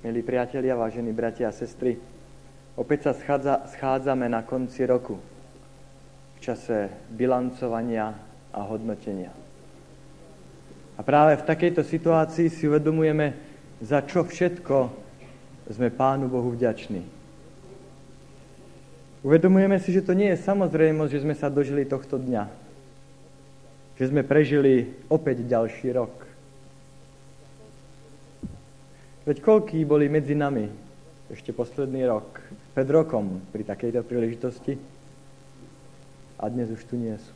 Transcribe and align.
Milí 0.00 0.24
priatelia, 0.24 0.72
vážení 0.80 1.12
bratia 1.12 1.52
a 1.52 1.52
sestry, 1.52 2.00
opäť 2.72 3.04
sa 3.04 3.12
schádza, 3.12 3.68
schádzame 3.68 4.32
na 4.32 4.40
konci 4.40 4.88
roku, 4.88 5.20
v 5.20 6.38
čase 6.40 6.88
bilancovania 7.12 8.16
a 8.48 8.60
hodnotenia. 8.64 9.28
A 10.96 11.04
práve 11.04 11.36
v 11.36 11.44
takejto 11.44 11.84
situácii 11.84 12.48
si 12.48 12.64
uvedomujeme, 12.64 13.36
za 13.84 14.00
čo 14.00 14.24
všetko 14.24 14.88
sme 15.68 15.92
Pánu 15.92 16.32
Bohu 16.32 16.48
vďační. 16.56 17.04
Uvedomujeme 19.20 19.76
si, 19.84 19.92
že 19.92 20.00
to 20.00 20.16
nie 20.16 20.32
je 20.32 20.40
samozrejmosť, 20.40 21.12
že 21.12 21.22
sme 21.28 21.36
sa 21.36 21.52
dožili 21.52 21.84
tohto 21.84 22.16
dňa. 22.16 22.48
Že 24.00 24.16
sme 24.16 24.24
prežili 24.24 24.96
opäť 25.12 25.44
ďalší 25.44 25.92
rok 25.92 26.29
Veď 29.30 29.46
koľký 29.46 29.86
boli 29.86 30.10
medzi 30.10 30.34
nami 30.34 30.66
ešte 31.30 31.54
posledný 31.54 32.02
rok, 32.02 32.42
pred 32.74 32.90
rokom 32.90 33.38
pri 33.54 33.62
takejto 33.62 34.02
príležitosti 34.02 34.74
a 36.34 36.50
dnes 36.50 36.66
už 36.66 36.82
tu 36.82 36.98
nie 36.98 37.14
sú. 37.14 37.34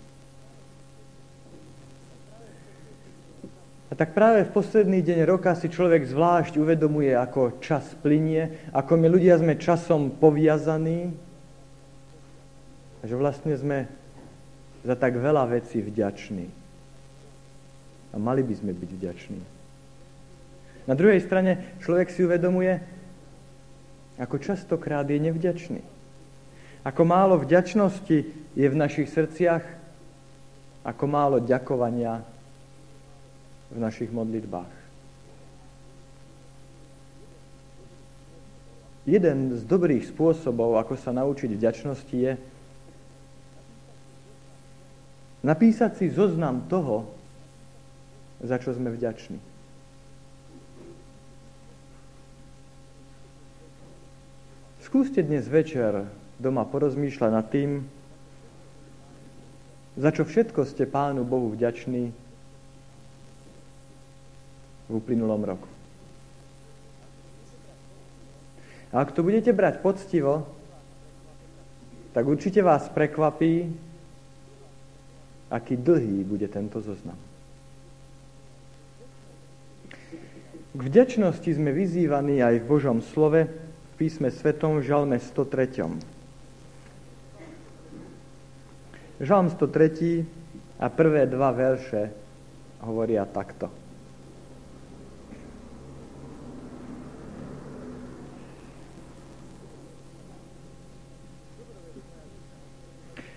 A 3.87 3.93
tak 3.95 4.11
práve 4.11 4.43
v 4.43 4.51
posledný 4.51 5.07
deň 5.07 5.23
roka 5.23 5.55
si 5.55 5.71
človek 5.71 6.03
zvlášť 6.03 6.59
uvedomuje, 6.59 7.15
ako 7.15 7.63
čas 7.63 7.87
plinie, 8.03 8.51
ako 8.75 8.99
my 8.99 9.07
ľudia 9.07 9.39
sme 9.39 9.55
časom 9.55 10.11
poviazaní 10.11 11.15
a 12.99 13.03
že 13.07 13.15
vlastne 13.15 13.55
sme 13.55 13.87
za 14.83 14.99
tak 14.99 15.15
veľa 15.15 15.47
vecí 15.47 15.79
vďační. 15.79 16.51
A 18.11 18.19
mali 18.19 18.43
by 18.43 18.55
sme 18.59 18.75
byť 18.75 18.91
vďační. 18.99 19.54
Na 20.85 20.93
druhej 20.93 21.25
strane 21.25 21.81
človek 21.81 22.13
si 22.13 22.25
uvedomuje, 22.25 22.77
ako 24.21 24.37
častokrát 24.39 25.09
je 25.09 25.19
nevďačný. 25.19 25.83
Ako 26.85 27.03
málo 27.09 27.41
vďačnosti 27.41 28.19
je 28.53 28.67
v 28.69 28.77
našich 28.77 29.09
srdciach, 29.09 29.65
ako 30.85 31.05
málo 31.09 31.41
ďakovania 31.41 32.21
v 33.73 33.79
našich 33.81 34.13
modlitbách. 34.13 34.85
Jeden 39.09 39.57
z 39.57 39.65
dobrých 39.65 40.09
spôsobov, 40.13 40.77
ako 40.81 40.97
sa 40.97 41.13
naučiť 41.13 41.57
vďačnosti, 41.57 42.17
je 42.17 42.33
napísať 45.45 46.01
si 46.01 46.07
zoznam 46.13 46.65
toho, 46.69 47.09
za 48.45 48.57
čo 48.61 48.73
sme 48.77 48.93
vďační. 48.93 49.54
Skúste 54.95 55.27
dnes 55.27 55.43
večer 55.51 56.07
doma 56.39 56.63
porozmýšľať 56.63 57.31
nad 57.35 57.43
tým, 57.51 57.83
za 59.99 60.15
čo 60.15 60.23
všetko 60.23 60.63
ste 60.63 60.87
Pánu 60.87 61.27
Bohu 61.27 61.51
vďační 61.51 62.15
v 64.87 64.93
uplynulom 64.95 65.43
roku. 65.43 65.67
A 68.95 69.03
ak 69.03 69.11
to 69.11 69.27
budete 69.27 69.51
brať 69.51 69.83
poctivo, 69.83 70.47
tak 72.15 72.31
určite 72.31 72.63
vás 72.63 72.87
prekvapí, 72.87 73.75
aký 75.51 75.75
dlhý 75.75 76.23
bude 76.23 76.47
tento 76.47 76.79
zoznam. 76.79 77.19
K 80.71 80.81
vďačnosti 80.87 81.51
sme 81.51 81.75
vyzývaní 81.75 82.47
aj 82.47 82.63
v 82.63 82.69
Božom 82.71 83.03
slove, 83.03 83.64
písme 83.95 84.27
svetom 84.35 84.83
v 84.83 84.91
Žalme 84.91 85.23
103. 85.23 85.87
Žalm 89.23 89.47
103 89.55 90.27
a 90.83 90.87
prvé 90.91 91.31
dva 91.31 91.55
verše 91.55 92.11
hovoria 92.83 93.23
takto. 93.23 93.71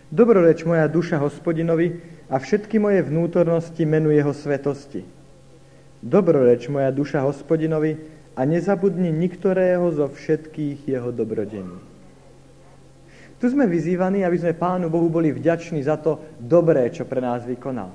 Dobroreč 0.09 0.65
moja 0.65 0.89
duša 0.89 1.21
hospodinovi 1.21 2.01
a 2.33 2.41
všetky 2.41 2.81
moje 2.81 3.05
vnútornosti 3.05 3.85
menu 3.85 4.09
jeho 4.09 4.33
svetosti. 4.33 5.05
Dobroreč 6.01 6.65
moja 6.71 6.89
duša 6.89 7.21
hospodinovi 7.21 8.16
a 8.37 8.45
nezabudni 8.45 9.09
niktorého 9.09 9.89
zo 9.89 10.05
všetkých 10.13 10.85
jeho 10.85 11.09
dobrodení. 11.09 11.81
Tu 13.41 13.45
sme 13.49 13.65
vyzývaní, 13.65 14.21
aby 14.21 14.37
sme 14.37 14.53
Pánu 14.53 14.93
Bohu 14.93 15.09
boli 15.09 15.33
vďační 15.33 15.81
za 15.81 15.97
to 15.97 16.21
dobré, 16.37 16.89
čo 16.93 17.05
pre 17.05 17.17
nás 17.17 17.45
vykonal. 17.45 17.89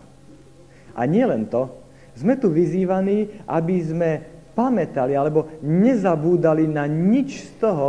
A 0.98 1.02
nie 1.06 1.22
len 1.22 1.46
to, 1.46 1.70
sme 2.18 2.34
tu 2.38 2.50
vyzývaní, 2.50 3.46
aby 3.46 3.76
sme 3.82 4.10
pamätali 4.52 5.16
alebo 5.16 5.48
nezabúdali 5.62 6.66
na 6.68 6.84
nič 6.90 7.46
z 7.46 7.50
toho, 7.62 7.88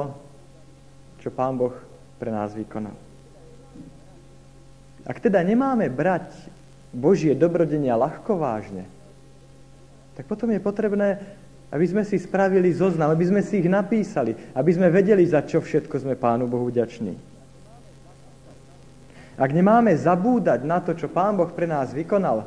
čo 1.20 1.34
Pán 1.34 1.58
Boh 1.58 1.74
pre 2.22 2.30
nás 2.30 2.54
vykonal. 2.54 2.96
Ak 5.04 5.20
teda 5.20 5.44
nemáme 5.44 5.92
brať 5.92 6.32
Božie 6.96 7.36
dobrodenia 7.36 8.00
ľahko 8.00 8.40
vážne, 8.40 8.88
tak 10.16 10.30
potom 10.30 10.48
je 10.54 10.62
potrebné 10.64 11.20
aby 11.74 11.86
sme 11.90 12.06
si 12.06 12.22
spravili 12.22 12.70
zoznam, 12.70 13.10
aby 13.10 13.26
sme 13.26 13.42
si 13.42 13.66
ich 13.66 13.66
napísali, 13.66 14.38
aby 14.54 14.72
sme 14.78 14.94
vedeli, 14.94 15.26
za 15.26 15.42
čo 15.42 15.58
všetko 15.58 16.06
sme 16.06 16.14
Pánu 16.14 16.46
Bohu 16.46 16.70
vďační. 16.70 17.18
Ak 19.34 19.50
nemáme 19.50 19.98
zabúdať 19.98 20.62
na 20.62 20.78
to, 20.78 20.94
čo 20.94 21.10
Pán 21.10 21.34
Boh 21.34 21.50
pre 21.50 21.66
nás 21.66 21.90
vykonal, 21.90 22.46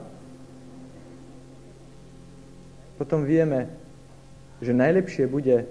potom 2.94 3.26
vieme, 3.26 3.66
že 4.62 4.70
najlepšie 4.70 5.26
bude 5.26 5.66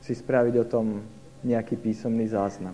si 0.00 0.14
spraviť 0.14 0.54
o 0.62 0.64
tom 0.64 1.02
nejaký 1.42 1.74
písomný 1.74 2.30
záznam. 2.30 2.72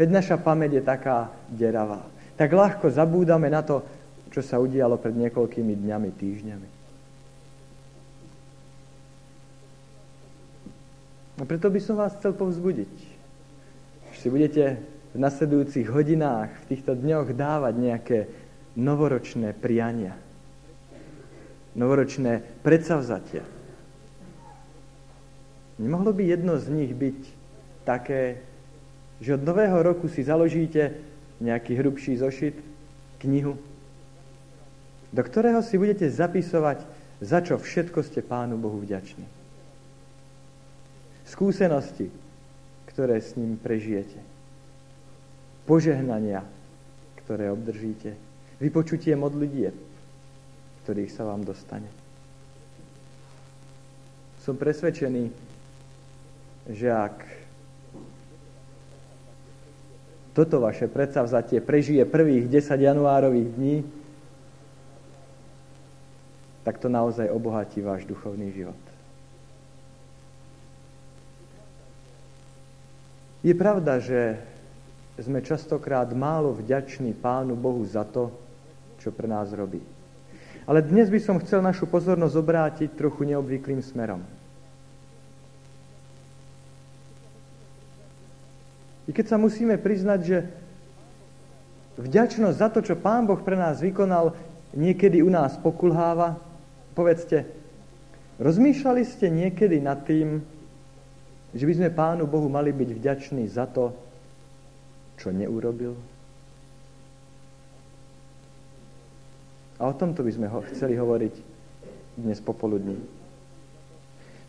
Veď 0.00 0.08
naša 0.10 0.36
pamäť 0.40 0.80
je 0.80 0.82
taká 0.82 1.30
deravá. 1.52 2.02
Tak 2.34 2.50
ľahko 2.50 2.90
zabúdame 2.90 3.46
na 3.46 3.62
to, 3.62 3.84
čo 4.34 4.42
sa 4.42 4.58
udialo 4.58 4.98
pred 4.98 5.14
niekoľkými 5.14 5.78
dňami, 5.78 6.10
týždňami. 6.10 6.73
A 11.34 11.42
preto 11.42 11.66
by 11.66 11.80
som 11.82 11.98
vás 11.98 12.14
chcel 12.14 12.30
povzbudiť. 12.30 12.94
Že 14.14 14.18
si 14.18 14.28
budete 14.30 14.64
v 15.14 15.18
nasledujúcich 15.18 15.86
hodinách, 15.90 16.50
v 16.62 16.68
týchto 16.70 16.94
dňoch 16.94 17.34
dávať 17.34 17.74
nejaké 17.74 18.18
novoročné 18.78 19.50
priania. 19.54 20.14
Novoročné 21.74 22.62
predsavzatia. 22.62 23.42
Nemohlo 25.82 26.14
by 26.14 26.22
jedno 26.22 26.54
z 26.54 26.70
nich 26.70 26.94
byť 26.94 27.20
také, 27.82 28.38
že 29.18 29.34
od 29.34 29.42
nového 29.42 29.82
roku 29.82 30.06
si 30.06 30.22
založíte 30.22 31.02
nejaký 31.42 31.74
hrubší 31.74 32.14
zošit, 32.14 32.54
knihu, 33.18 33.58
do 35.10 35.22
ktorého 35.22 35.66
si 35.66 35.74
budete 35.74 36.06
zapisovať, 36.06 36.86
za 37.18 37.42
čo 37.42 37.58
všetko 37.58 38.06
ste 38.06 38.22
Pánu 38.22 38.54
Bohu 38.54 38.78
vďační 38.78 39.43
skúsenosti, 41.28 42.12
ktoré 42.88 43.18
s 43.18 43.34
ním 43.34 43.56
prežijete. 43.58 44.20
Požehnania, 45.64 46.44
ktoré 47.24 47.48
obdržíte. 47.50 48.14
Vypočutie 48.60 49.16
modlitieb, 49.16 49.74
ktorých 50.84 51.10
sa 51.10 51.24
vám 51.24 51.42
dostane. 51.42 51.88
Som 54.44 54.60
presvedčený, 54.60 55.32
že 56.68 56.88
ak 56.92 57.16
toto 60.36 60.60
vaše 60.60 60.90
predsavzatie 60.90 61.64
prežije 61.64 62.04
prvých 62.04 62.50
10 62.52 62.76
januárových 62.76 63.48
dní, 63.56 63.76
tak 66.64 66.80
to 66.80 66.88
naozaj 66.88 67.28
obohatí 67.30 67.80
váš 67.80 68.04
duchovný 68.04 68.52
život. 68.52 68.93
Je 73.44 73.52
pravda, 73.52 74.00
že 74.00 74.40
sme 75.20 75.44
častokrát 75.44 76.08
málo 76.16 76.56
vďační 76.56 77.12
Pánu 77.12 77.52
Bohu 77.52 77.84
za 77.84 78.08
to, 78.08 78.32
čo 79.04 79.12
pre 79.12 79.28
nás 79.28 79.52
robí. 79.52 79.84
Ale 80.64 80.80
dnes 80.80 81.12
by 81.12 81.20
som 81.20 81.36
chcel 81.44 81.60
našu 81.60 81.84
pozornosť 81.84 82.40
obrátiť 82.40 82.88
trochu 82.96 83.28
neobvyklým 83.28 83.84
smerom. 83.84 84.24
I 89.04 89.12
keď 89.12 89.28
sa 89.28 89.36
musíme 89.36 89.76
priznať, 89.76 90.20
že 90.24 90.38
vďačnosť 92.00 92.56
za 92.56 92.68
to, 92.72 92.80
čo 92.80 92.96
Pán 92.96 93.28
Boh 93.28 93.44
pre 93.44 93.60
nás 93.60 93.84
vykonal, 93.84 94.32
niekedy 94.72 95.20
u 95.20 95.28
nás 95.28 95.60
pokulháva, 95.60 96.40
povedzte, 96.96 97.44
rozmýšľali 98.40 99.04
ste 99.04 99.28
niekedy 99.28 99.84
nad 99.84 100.00
tým, 100.08 100.40
Že 101.54 101.64
by 101.70 101.74
sme 101.78 101.90
Pánu 101.94 102.26
Bohu 102.26 102.50
mali 102.50 102.74
byť 102.74 102.90
vďační 102.98 103.46
za 103.46 103.70
to, 103.70 103.94
čo 105.14 105.30
neurobil. 105.30 105.94
A 109.78 109.86
o 109.86 109.94
tomto 109.94 110.26
by 110.26 110.32
sme 110.34 110.50
ho 110.50 110.66
chceli 110.74 110.98
hovoriť 110.98 111.34
dnes 112.18 112.42
popoludní. 112.42 112.98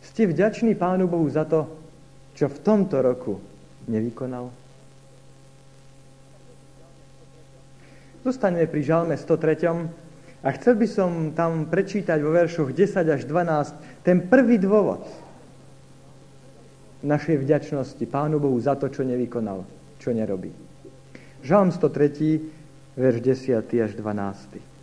Ste 0.02 0.26
vďační 0.26 0.74
Pánu 0.74 1.06
Bohu 1.06 1.30
za 1.30 1.46
to, 1.46 1.70
čo 2.34 2.50
v 2.50 2.58
tomto 2.58 2.98
roku 2.98 3.38
nevykonal? 3.86 4.50
Zostaneme 8.26 8.66
pri 8.66 8.82
žalme 8.82 9.14
103. 9.14 10.42
A 10.42 10.48
chcel 10.58 10.74
by 10.74 10.86
som 10.90 11.10
tam 11.34 11.70
prečítať 11.70 12.18
vo 12.18 12.34
veršoch 12.34 12.74
10 12.74 13.06
až 13.06 13.22
12 13.26 14.02
ten 14.02 14.18
prvý 14.26 14.58
dôvod 14.58 15.25
našej 17.06 17.46
vďačnosti 17.46 18.02
Pánu 18.10 18.42
Bohu 18.42 18.58
za 18.58 18.74
to, 18.74 18.90
čo 18.90 19.06
nevykonal, 19.06 19.62
čo 20.02 20.10
nerobí. 20.10 20.50
Žalm 21.46 21.70
103, 21.70 22.98
verš 22.98 23.22
10 23.22 23.62
až 23.62 23.94
12. 23.94 24.74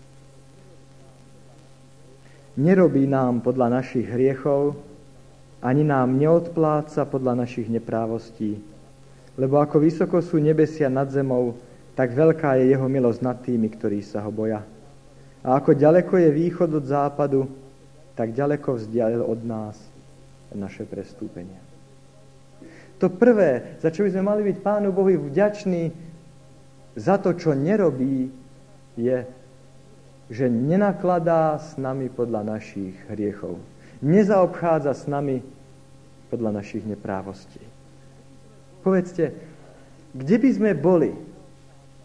Nerobí 2.54 3.10
nám 3.10 3.42
podľa 3.44 3.82
našich 3.82 4.06
hriechov, 4.08 4.78
ani 5.60 5.84
nám 5.84 6.16
neodpláca 6.16 7.04
podľa 7.04 7.44
našich 7.44 7.68
neprávostí, 7.68 8.56
lebo 9.36 9.58
ako 9.58 9.82
vysoko 9.82 10.22
sú 10.22 10.38
nebesia 10.38 10.86
nad 10.88 11.10
zemou, 11.10 11.58
tak 11.98 12.14
veľká 12.14 12.62
je 12.62 12.70
jeho 12.72 12.86
milosť 12.86 13.20
nad 13.26 13.42
tými, 13.42 13.74
ktorí 13.74 14.06
sa 14.06 14.22
ho 14.22 14.30
boja. 14.30 14.62
A 15.44 15.58
ako 15.58 15.76
ďaleko 15.76 16.14
je 16.22 16.30
východ 16.30 16.70
od 16.78 16.86
západu, 16.86 17.50
tak 18.14 18.32
ďaleko 18.32 18.78
vzdialil 18.78 19.26
od 19.26 19.42
nás 19.42 19.82
naše 20.54 20.86
prestúpenia. 20.86 21.73
To 23.04 23.12
prvé, 23.12 23.76
za 23.84 23.92
čo 23.92 24.08
by 24.08 24.16
sme 24.16 24.24
mali 24.24 24.42
byť 24.48 24.64
Pánu 24.64 24.96
Bohu 24.96 25.12
vďační 25.28 25.92
za 26.96 27.20
to, 27.20 27.36
čo 27.36 27.52
nerobí, 27.52 28.32
je, 28.96 29.28
že 30.32 30.48
nenakladá 30.48 31.60
s 31.60 31.76
nami 31.76 32.08
podľa 32.08 32.56
našich 32.56 32.96
hriechov. 33.12 33.60
Nezaobchádza 34.00 34.96
s 34.96 35.04
nami 35.12 35.44
podľa 36.32 36.64
našich 36.64 36.88
neprávostí. 36.88 37.60
Povedzte, 38.88 39.36
kde 40.16 40.36
by 40.40 40.50
sme 40.56 40.72
boli, 40.72 41.12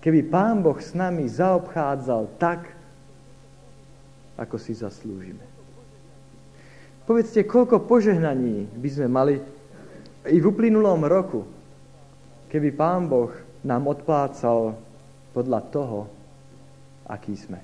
keby 0.03 0.27
Pán 0.27 0.67
Boh 0.67 0.83
s 0.83 0.99
nami 0.99 1.31
zaobchádzal 1.31 2.43
tak, 2.43 2.75
ako 4.35 4.59
si 4.59 4.75
zaslúžime. 4.75 5.47
Povedzte, 7.07 7.47
koľko 7.47 7.87
požehnaní 7.87 8.67
by 8.75 8.89
sme 8.91 9.07
mali 9.07 9.58
i 10.27 10.37
v 10.41 10.49
uplynulom 10.51 11.07
roku, 11.07 11.47
keby 12.51 12.75
Pán 12.75 13.07
Boh 13.07 13.31
nám 13.63 13.87
odplácal 13.87 14.75
podľa 15.31 15.61
toho, 15.71 15.99
aký 17.07 17.39
sme. 17.39 17.61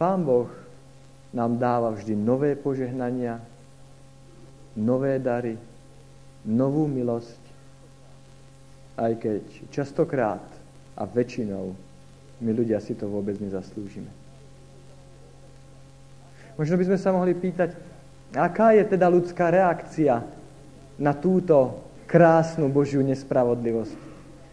Pán 0.00 0.24
Boh 0.24 0.50
nám 1.36 1.60
dáva 1.60 1.94
vždy 1.94 2.16
nové 2.16 2.56
požehnania, 2.58 3.38
nové 4.74 5.20
dary, 5.22 5.54
novú 6.48 6.90
milosť, 6.90 7.42
aj 8.98 9.12
keď 9.20 9.42
častokrát 9.70 10.42
a 10.98 11.02
väčšinou 11.06 11.72
my 12.42 12.50
ľudia 12.50 12.82
si 12.82 12.98
to 12.98 13.06
vôbec 13.06 13.38
nezaslúžime. 13.38 14.21
Možno 16.56 16.76
by 16.76 16.84
sme 16.84 16.98
sa 17.00 17.10
mohli 17.16 17.32
pýtať, 17.32 17.72
aká 18.36 18.76
je 18.76 18.84
teda 18.84 19.08
ľudská 19.08 19.48
reakcia 19.48 20.20
na 21.00 21.12
túto 21.16 21.80
krásnu 22.04 22.68
Božiu 22.68 23.00
nespravodlivosť. 23.00 23.96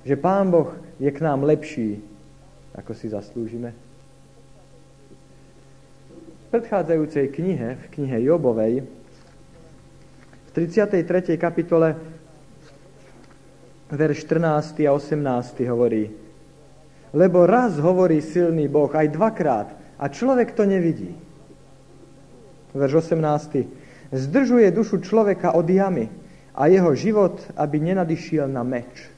Že 0.08 0.16
Pán 0.16 0.48
Boh 0.48 0.72
je 0.96 1.12
k 1.12 1.20
nám 1.20 1.44
lepší, 1.44 2.00
ako 2.72 2.92
si 2.96 3.12
zaslúžime. 3.12 3.76
V 6.48 6.58
predchádzajúcej 6.58 7.30
knihe, 7.30 7.78
v 7.78 7.86
knihe 7.94 8.18
Jobovej, 8.26 8.88
v 10.48 10.50
33. 10.56 11.38
kapitole, 11.38 11.94
verš 13.92 14.26
14. 14.26 14.82
a 14.88 14.92
18. 14.96 15.70
hovorí, 15.70 16.10
lebo 17.14 17.46
raz 17.46 17.78
hovorí 17.78 18.24
silný 18.24 18.66
Boh, 18.66 18.90
aj 18.90 19.14
dvakrát, 19.14 19.68
a 20.00 20.06
človek 20.10 20.56
to 20.56 20.64
nevidí. 20.66 21.29
Verš 22.74 22.94
18. 22.94 23.66
Zdržuje 24.12 24.72
dušu 24.72 25.02
človeka 25.02 25.54
od 25.54 25.70
jamy 25.70 26.10
a 26.54 26.68
jeho 26.68 26.96
život, 26.96 27.42
aby 27.58 27.80
nenadišiel 27.80 28.50
na 28.50 28.66
meč. 28.66 29.10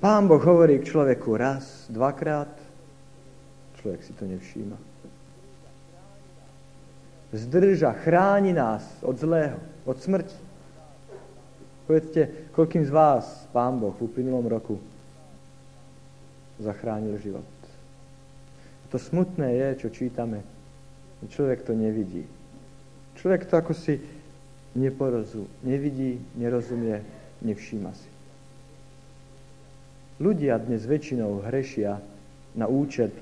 Pán 0.00 0.28
Boh 0.28 0.40
hovorí 0.40 0.78
k 0.78 0.88
človeku 0.92 1.36
raz, 1.36 1.88
dvakrát, 1.88 2.52
človek 3.80 4.00
si 4.04 4.12
to 4.12 4.28
nevšíma 4.28 4.76
zdrža, 7.32 7.92
chráni 7.92 8.52
nás 8.52 8.82
od 9.02 9.18
zlého, 9.18 9.58
od 9.84 10.02
smrti. 10.02 10.34
Povedzte, 11.86 12.50
koľkým 12.50 12.82
z 12.82 12.90
vás 12.90 13.46
Pán 13.54 13.78
Boh 13.78 13.94
v 13.94 14.10
uplynulom 14.10 14.50
roku 14.50 14.82
zachránil 16.58 17.14
život. 17.22 17.46
To 18.90 18.98
smutné 18.98 19.54
je, 19.54 19.68
čo 19.86 19.88
čítame. 19.94 20.42
Človek 21.24 21.64
to 21.64 21.72
nevidí. 21.72 22.28
Človek 23.16 23.48
to 23.48 23.56
ako 23.56 23.72
si 23.72 23.96
neporozú, 24.76 25.48
nevidí, 25.64 26.20
nerozumie, 26.36 27.00
nevšíma 27.40 27.92
si. 27.96 28.10
Ľudia 30.20 30.60
dnes 30.60 30.84
väčšinou 30.84 31.44
hrešia 31.44 32.00
na 32.56 32.68
účet 32.68 33.12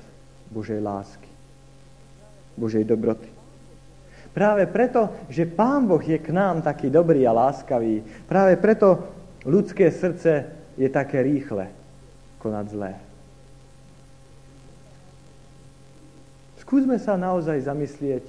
Božej 0.50 0.82
lásky, 0.82 1.30
Božej 2.58 2.86
dobroty. 2.86 3.30
Práve 4.34 4.66
preto, 4.66 5.14
že 5.30 5.46
Pán 5.46 5.86
Boh 5.86 6.02
je 6.02 6.18
k 6.18 6.34
nám 6.34 6.58
taký 6.62 6.90
dobrý 6.90 7.22
a 7.22 7.34
láskavý, 7.34 8.02
práve 8.26 8.58
preto 8.58 8.98
ľudské 9.46 9.94
srdce 9.94 10.50
je 10.74 10.90
také 10.90 11.22
rýchle 11.22 11.70
konať 12.42 12.66
zlé. 12.74 12.92
Skúsme 16.64 16.96
sa 16.96 17.20
naozaj 17.20 17.68
zamyslieť, 17.68 18.24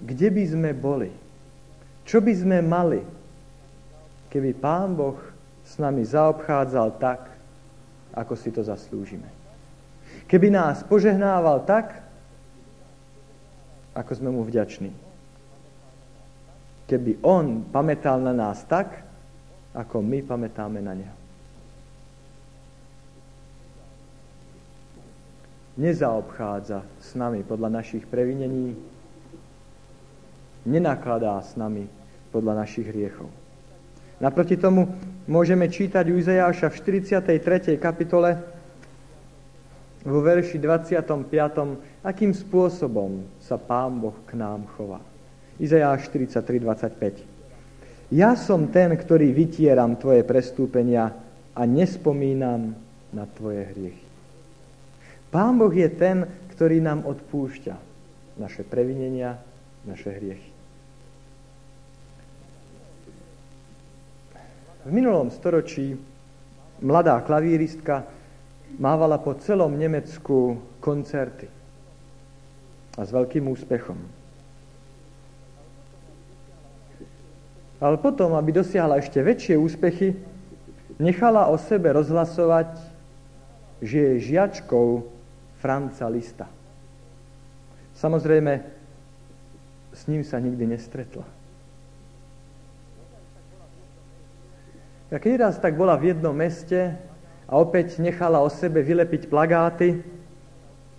kde 0.00 0.28
by 0.32 0.44
sme 0.48 0.70
boli, 0.72 1.12
čo 2.08 2.24
by 2.24 2.32
sme 2.32 2.58
mali, 2.64 3.04
keby 4.32 4.56
Pán 4.56 4.96
Boh 4.96 5.20
s 5.64 5.76
nami 5.76 6.04
zaobchádzal 6.04 6.88
tak, 6.96 7.20
ako 8.16 8.32
si 8.34 8.48
to 8.48 8.64
zaslúžime. 8.64 9.28
Keby 10.24 10.48
nás 10.48 10.80
požehnával 10.82 11.68
tak, 11.68 12.00
ako 13.92 14.12
sme 14.16 14.32
mu 14.32 14.42
vďační 14.44 15.06
keby 16.86 17.18
on 17.26 17.66
pamätal 17.68 18.22
na 18.22 18.32
nás 18.32 18.62
tak, 18.64 19.02
ako 19.74 20.00
my 20.00 20.22
pamätáme 20.22 20.78
na 20.80 20.94
neho. 20.94 21.16
Nezaobchádza 25.76 26.80
s 27.04 27.12
nami 27.12 27.44
podľa 27.44 27.68
našich 27.68 28.08
previnení, 28.08 28.72
nenakladá 30.64 31.36
s 31.44 31.52
nami 31.52 31.84
podľa 32.32 32.64
našich 32.64 32.88
hriechov. 32.88 33.28
Naproti 34.16 34.56
tomu 34.56 34.88
môžeme 35.28 35.68
čítať 35.68 36.08
u 36.08 36.16
Izajáša 36.16 36.72
v 36.72 36.76
43. 37.12 37.76
kapitole 37.76 38.40
vo 40.00 40.24
verši 40.24 40.56
25. 40.56 42.00
akým 42.00 42.32
spôsobom 42.32 43.26
sa 43.36 43.60
Pán 43.60 44.00
Boh 44.00 44.16
k 44.24 44.32
nám 44.38 44.64
chová. 44.78 45.04
Izajáš 45.60 46.08
43, 46.08 46.56
25. 46.64 48.16
Ja 48.16 48.32
som 48.38 48.70
ten, 48.72 48.94
ktorý 48.94 49.34
vytieram 49.34 49.98
tvoje 49.98 50.22
prestúpenia 50.22 51.10
a 51.52 51.62
nespomínam 51.66 52.72
na 53.12 53.26
tvoje 53.26 53.66
hriechy. 53.74 54.05
Pán 55.30 55.58
Boh 55.58 55.72
je 55.72 55.88
ten, 55.90 56.24
ktorý 56.54 56.80
nám 56.80 57.04
odpúšťa 57.04 57.74
naše 58.40 58.62
previnenia, 58.64 59.36
naše 59.84 60.12
hriechy. 60.12 60.50
V 64.86 64.90
minulom 64.94 65.34
storočí 65.34 65.98
mladá 66.78 67.18
klavíristka 67.26 68.06
mávala 68.78 69.18
po 69.18 69.34
celom 69.34 69.74
Nemecku 69.74 70.62
koncerty 70.78 71.50
a 72.94 73.02
s 73.02 73.10
veľkým 73.10 73.50
úspechom. 73.50 73.98
Ale 77.76 78.00
potom, 78.00 78.32
aby 78.38 78.56
dosiahla 78.56 79.02
ešte 79.02 79.20
väčšie 79.20 79.58
úspechy, 79.58 80.16
nechala 80.96 81.52
o 81.52 81.60
sebe 81.60 81.92
rozhlasovať, 81.92 82.78
že 83.84 83.98
je 84.00 84.24
žiačkou 84.32 85.15
Franca 85.58 86.06
Lista. 86.08 86.46
Samozrejme, 87.96 88.52
s 89.96 90.02
ním 90.06 90.20
sa 90.20 90.36
nikdy 90.36 90.68
nestretla. 90.68 91.24
Ja 95.06 95.22
keď 95.22 95.32
raz 95.48 95.56
tak 95.62 95.78
bola 95.78 95.94
v 95.94 96.12
jednom 96.12 96.34
meste 96.34 96.92
a 97.46 97.52
opäť 97.56 98.02
nechala 98.02 98.42
o 98.42 98.50
sebe 98.50 98.82
vylepiť 98.82 99.30
plagáty, 99.30 100.02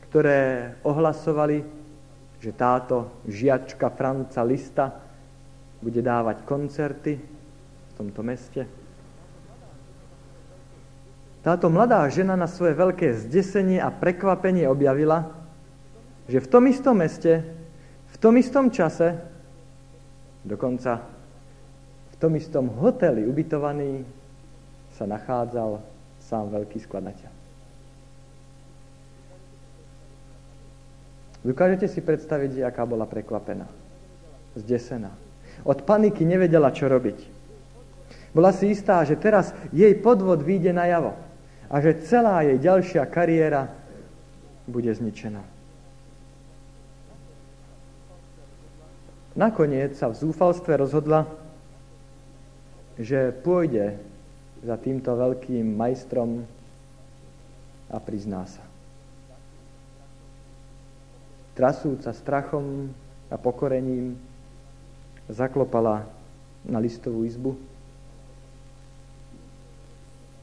ktoré 0.07 0.73
ohlasovali, 0.87 1.61
že 2.39 2.55
táto 2.55 3.11
žiačka 3.27 3.91
Franca 3.91 4.41
Lista 4.47 4.95
bude 5.83 5.99
dávať 5.99 6.47
koncerty 6.47 7.19
v 7.19 7.91
tomto 7.99 8.23
meste. 8.23 8.86
Táto 11.47 11.71
mladá 11.71 12.03
žena 12.11 12.35
na 12.35 12.43
svoje 12.43 12.75
veľké 12.75 13.23
zdesenie 13.23 13.79
a 13.79 13.87
prekvapenie 13.87 14.67
objavila, 14.67 15.31
že 16.27 16.43
v 16.43 16.47
tom 16.51 16.67
istom 16.67 16.99
meste, 16.99 17.39
v 18.11 18.15
tom 18.19 18.35
istom 18.35 18.67
čase, 18.67 19.15
dokonca 20.43 21.07
v 22.11 22.15
tom 22.19 22.35
istom 22.35 22.67
hoteli 22.67 23.23
ubytovaný, 23.23 24.03
sa 24.99 25.07
nachádzal 25.07 25.79
sám 26.19 26.51
veľký 26.51 26.83
skladateľ. 26.83 27.31
Dokážete 31.47 31.87
si 31.87 32.03
predstaviť, 32.03 32.67
aká 32.67 32.83
bola 32.83 33.07
prekvapená, 33.07 33.71
zdesená. 34.59 35.15
Od 35.63 35.79
paniky 35.79 36.27
nevedela, 36.27 36.75
čo 36.75 36.91
robiť. 36.91 37.23
Bola 38.35 38.51
si 38.51 38.67
istá, 38.67 38.99
že 39.07 39.15
teraz 39.15 39.55
jej 39.71 39.95
podvod 39.95 40.43
vyjde 40.43 40.75
najavo 40.75 41.26
a 41.67 41.75
že 41.83 41.99
celá 42.07 42.47
jej 42.47 42.57
ďalšia 42.59 43.03
kariéra 43.11 43.67
bude 44.67 44.91
zničená. 44.91 45.43
Nakoniec 49.37 49.93
sa 49.93 50.09
v 50.09 50.17
zúfalstve 50.17 50.73
rozhodla, 50.81 51.29
že 52.97 53.29
pôjde 53.45 54.01
za 54.65 54.73
týmto 54.81 55.13
veľkým 55.13 55.77
majstrom 55.77 56.41
a 57.93 57.97
prizná 58.01 58.49
sa. 58.49 58.65
Trasúca 61.53 62.09
strachom 62.17 62.89
a 63.29 63.37
pokorením 63.37 64.17
zaklopala 65.29 66.09
na 66.65 66.81
listovú 66.81 67.21
izbu 67.27 67.53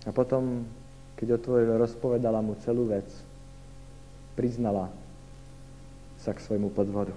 a 0.07 0.11
potom 0.13 0.69
keď 1.25 1.41
otvoril, 1.41 1.81
rozpovedala 1.81 2.45
mu 2.45 2.53
celú 2.61 2.85
vec. 2.85 3.09
Priznala 4.37 4.93
sa 6.21 6.37
k 6.37 6.45
svojmu 6.45 6.69
podvodu. 6.69 7.17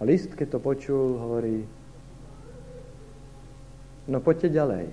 A 0.00 0.08
list, 0.08 0.32
keď 0.32 0.56
to 0.56 0.64
počul, 0.64 1.20
hovorí, 1.20 1.68
no 4.08 4.16
poďte 4.24 4.56
ďalej. 4.56 4.88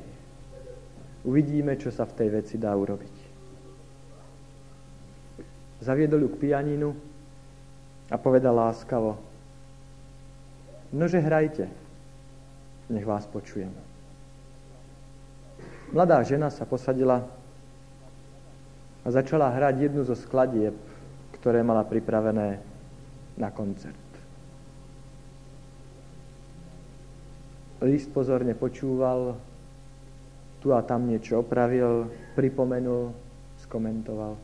Uvidíme, 1.24 1.80
čo 1.80 1.96
sa 1.96 2.04
v 2.04 2.20
tej 2.20 2.30
veci 2.36 2.60
dá 2.60 2.76
urobiť. 2.76 3.16
Zaviedol 5.80 6.28
ju 6.28 6.30
k 6.36 6.44
pianínu 6.44 6.92
a 8.12 8.16
povedal 8.20 8.52
láskavo, 8.52 9.16
nože 10.92 11.24
hrajte, 11.24 11.72
nech 12.92 13.08
vás 13.08 13.24
počujem. 13.32 13.89
Mladá 15.90 16.22
žena 16.22 16.54
sa 16.54 16.70
posadila 16.70 17.26
a 19.02 19.08
začala 19.10 19.50
hrať 19.50 19.90
jednu 19.90 20.06
zo 20.06 20.14
skladieb, 20.14 20.78
ktoré 21.42 21.66
mala 21.66 21.82
pripravené 21.82 22.62
na 23.40 23.50
koncert. 23.50 23.98
List 27.80 28.12
pozorne 28.12 28.54
počúval, 28.54 29.40
tu 30.60 30.76
a 30.76 30.84
tam 30.84 31.08
niečo 31.08 31.40
opravil, 31.40 32.12
pripomenul, 32.36 33.16
skomentoval. 33.64 34.36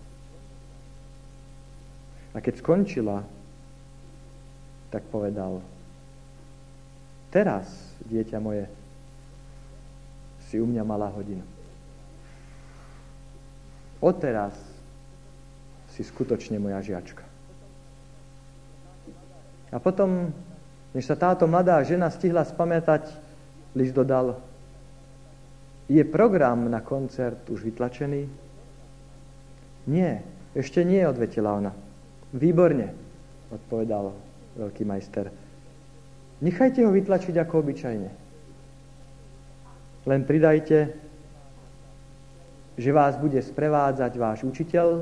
A 2.31 2.37
keď 2.39 2.63
skončila, 2.63 3.19
tak 4.87 5.03
povedal, 5.11 5.59
teraz, 7.27 7.67
dieťa 8.07 8.39
moje, 8.39 8.63
si 10.55 10.63
u 10.63 10.71
mňa 10.71 10.87
malá 10.87 11.11
hodina. 11.11 11.43
Odteraz 13.99 14.55
si 15.91 15.99
skutočne 15.99 16.63
moja 16.63 16.79
žiačka. 16.79 17.27
A 19.67 19.75
potom, 19.83 20.31
než 20.95 21.03
sa 21.03 21.19
táto 21.19 21.43
mladá 21.43 21.83
žena 21.83 22.07
stihla 22.07 22.47
spamätať, 22.47 23.11
list 23.75 23.91
dodal, 23.91 24.39
je 25.91 25.99
program 26.07 26.71
na 26.71 26.79
koncert 26.79 27.51
už 27.51 27.67
vytlačený? 27.67 28.23
Nie, 29.91 30.23
ešte 30.55 30.87
nie, 30.87 31.03
odvetila 31.03 31.51
ona. 31.51 31.75
Výborne, 32.31 32.95
odpovedal 33.51 34.15
veľký 34.55 34.87
majster. 34.87 35.27
Nechajte 36.39 36.87
ho 36.87 36.95
vytlačiť 36.95 37.35
ako 37.43 37.53
obyčajne. 37.59 38.24
Len 40.05 40.21
pridajte, 40.21 40.93
že 42.77 42.93
vás 42.93 43.17
bude 43.17 43.41
sprevádzať 43.41 44.13
váš 44.21 44.45
učiteľ 44.45 45.01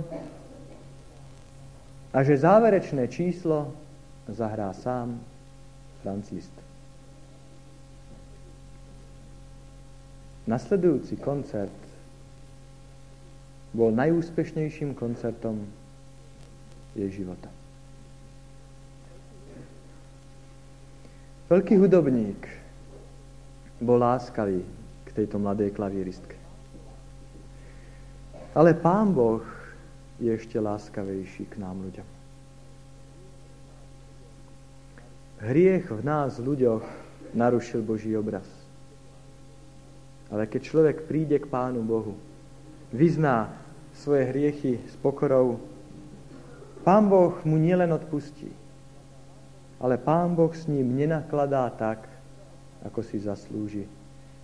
a 2.14 2.18
že 2.24 2.40
záverečné 2.40 3.10
číslo 3.12 3.74
zahrá 4.32 4.72
sám 4.72 5.20
Franz 6.00 6.32
Liszt. 6.32 6.56
Nasledujúci 10.48 11.20
koncert 11.20 11.74
bol 13.74 13.90
najúspešnejším 13.96 14.94
koncertom 14.94 15.66
jej 16.94 17.10
života. 17.10 17.50
Veľký 21.50 21.76
hudobník 21.82 22.40
bol 23.82 23.98
láskavý 23.98 24.83
tejto 25.14 25.38
mladej 25.38 25.72
klavíristke. 25.72 26.36
Ale 28.54 28.78
Pán 28.78 29.14
Boh 29.14 29.42
je 30.22 30.30
ešte 30.30 30.62
láskavejší 30.62 31.50
k 31.50 31.56
nám 31.58 31.82
ľuďom. 31.82 32.08
Hriech 35.44 35.90
v 35.90 36.02
nás, 36.06 36.38
ľuďoch, 36.38 36.86
narušil 37.34 37.82
Boží 37.82 38.14
obraz. 38.14 38.46
Ale 40.30 40.46
keď 40.46 40.62
človek 40.64 40.98
príde 41.10 41.38
k 41.42 41.50
Pánu 41.50 41.82
Bohu, 41.84 42.16
vyzná 42.94 43.52
svoje 43.98 44.30
hriechy 44.30 44.82
s 44.86 44.96
pokorou, 45.02 45.60
Pán 46.86 47.10
Boh 47.10 47.34
mu 47.44 47.58
nielen 47.58 47.90
odpustí, 47.92 48.50
ale 49.82 49.98
Pán 49.98 50.38
Boh 50.38 50.54
s 50.54 50.70
ním 50.70 50.96
nenakladá 50.96 51.68
tak, 51.74 52.06
ako 52.86 53.02
si 53.04 53.20
zaslúži 53.20 53.88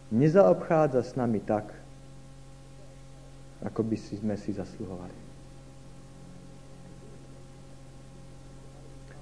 nezaobchádza 0.10 1.02
s 1.06 1.14
nami 1.14 1.40
tak, 1.42 1.70
ako 3.66 3.82
by 3.84 3.98
si 3.98 4.18
sme 4.18 4.40
si 4.40 4.56
zasluhovali. 4.56 5.18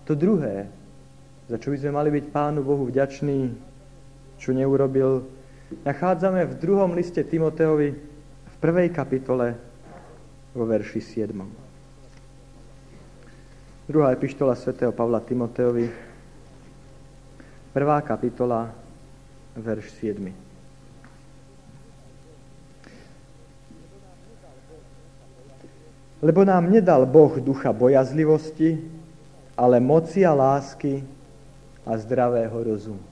To 0.07 0.15
druhé, 0.15 0.71
za 1.51 1.59
čo 1.59 1.67
by 1.67 1.77
sme 1.83 1.91
mali 1.91 2.09
byť 2.15 2.25
Pánu 2.31 2.63
Bohu 2.63 2.87
vďační, 2.87 3.51
čo 4.39 4.55
neurobil, 4.55 5.27
nachádzame 5.83 6.47
v 6.47 6.53
druhom 6.55 6.95
liste 6.95 7.19
Timoteovi 7.19 7.89
v 8.47 8.55
prvej 8.63 8.87
kapitole 8.95 9.59
vo 10.55 10.63
verši 10.63 11.27
7. 11.27 11.35
Druhá 13.87 14.15
epištola 14.15 14.55
svätého 14.55 14.95
Pavla 14.95 15.19
Timoteovi, 15.19 15.91
prvá 17.75 17.99
kapitola, 18.03 18.71
verš 19.59 19.91
7. 19.99 20.46
Lebo 26.17 26.41
nám 26.41 26.73
nedal 26.73 27.05
Boh 27.05 27.37
ducha 27.37 27.69
bojazlivosti, 27.69 28.81
ale 29.53 29.77
moci 29.77 30.25
a 30.25 30.33
lásky 30.33 31.05
a 31.85 31.97
zdravého 31.97 32.57
rozumu. 32.63 33.05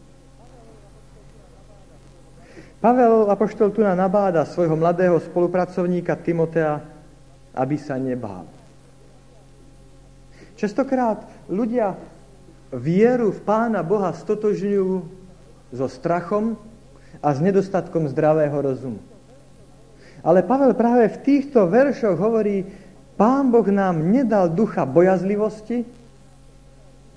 Pavel 2.81 3.29
Apoštol 3.33 3.73
tu 3.73 3.81
nabáda 3.81 4.45
svojho 4.45 4.77
mladého 4.77 5.17
spolupracovníka 5.17 6.13
Timotea, 6.21 6.81
aby 7.57 7.81
sa 7.81 7.97
nebál. 7.97 8.45
Častokrát 10.53 11.25
ľudia 11.49 11.97
vieru 12.69 13.33
v 13.33 13.41
Pána 13.41 13.81
Boha 13.81 14.13
stotožňujú 14.13 14.91
so 15.73 15.87
strachom 15.89 16.61
a 17.25 17.33
s 17.33 17.41
nedostatkom 17.41 18.05
zdravého 18.11 18.53
rozumu. 18.53 19.01
Ale 20.25 20.45
Pavel 20.45 20.73
práve 20.73 21.09
v 21.09 21.21
týchto 21.21 21.65
veršoch 21.65 22.17
hovorí, 22.17 22.65
Pán 23.15 23.47
Boh 23.47 23.67
nám 23.71 24.11
nedal 24.11 24.51
ducha 24.51 24.83
bojazlivosti, 24.83 25.87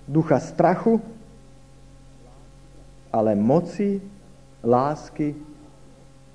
ducha 0.07 0.38
strachu, 0.38 1.02
ale 3.11 3.35
moci, 3.35 3.99
lásky 4.62 5.35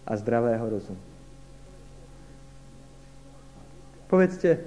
a 0.03 0.11
zdravého 0.19 0.67
rozumu. 0.67 0.99
Povedzte, 4.11 4.59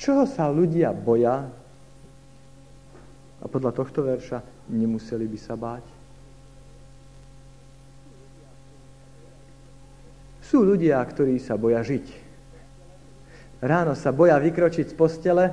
čoho 0.00 0.24
sa 0.24 0.48
ľudia 0.48 0.96
boja 0.96 1.44
a 3.40 3.44
podľa 3.46 3.72
tohto 3.76 4.00
verša 4.00 4.40
nemuseli 4.72 5.28
by 5.28 5.38
sa 5.38 5.54
báť? 5.60 5.84
Sú 10.40 10.66
ľudia, 10.66 10.98
ktorí 11.04 11.38
sa 11.38 11.54
boja 11.54 11.84
žiť. 11.84 12.29
Ráno 13.60 13.92
sa 13.92 14.08
boja 14.08 14.40
vykročiť 14.40 14.88
z 14.88 14.94
postele, 14.96 15.52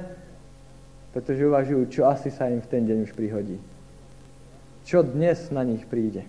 pretože 1.11 1.43
uvažujú, 1.43 1.91
čo 1.91 2.07
asi 2.07 2.31
sa 2.31 2.47
im 2.47 2.63
v 2.63 2.71
ten 2.71 2.87
deň 2.87 2.97
už 3.03 3.11
prihodí. 3.11 3.59
Čo 4.87 5.03
dnes 5.03 5.51
na 5.51 5.67
nich 5.67 5.83
príde. 5.83 6.23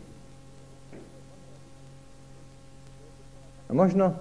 A 3.68 3.76
možno, 3.76 4.18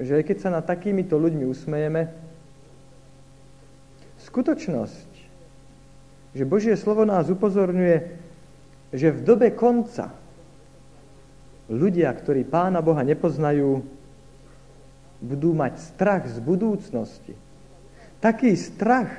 že 0.00 0.24
keď 0.24 0.36
sa 0.40 0.50
na 0.54 0.64
takýmito 0.64 1.20
ľuďmi 1.20 1.44
usmejeme, 1.44 2.08
skutočnosť, 4.24 5.10
že 6.32 6.44
Božie 6.46 6.78
slovo 6.78 7.02
nás 7.02 7.26
upozorňuje, 7.26 7.96
že 8.94 9.08
v 9.10 9.20
dobe 9.26 9.50
konca 9.50 10.14
ľudia, 11.66 12.10
ktorí 12.14 12.46
Pána 12.46 12.80
Boha 12.80 13.02
nepoznajú, 13.02 13.82
budú 15.20 15.52
mať 15.52 15.76
strach 15.78 16.24
z 16.26 16.40
budúcnosti. 16.40 17.36
Taký 18.20 18.56
strach, 18.56 19.12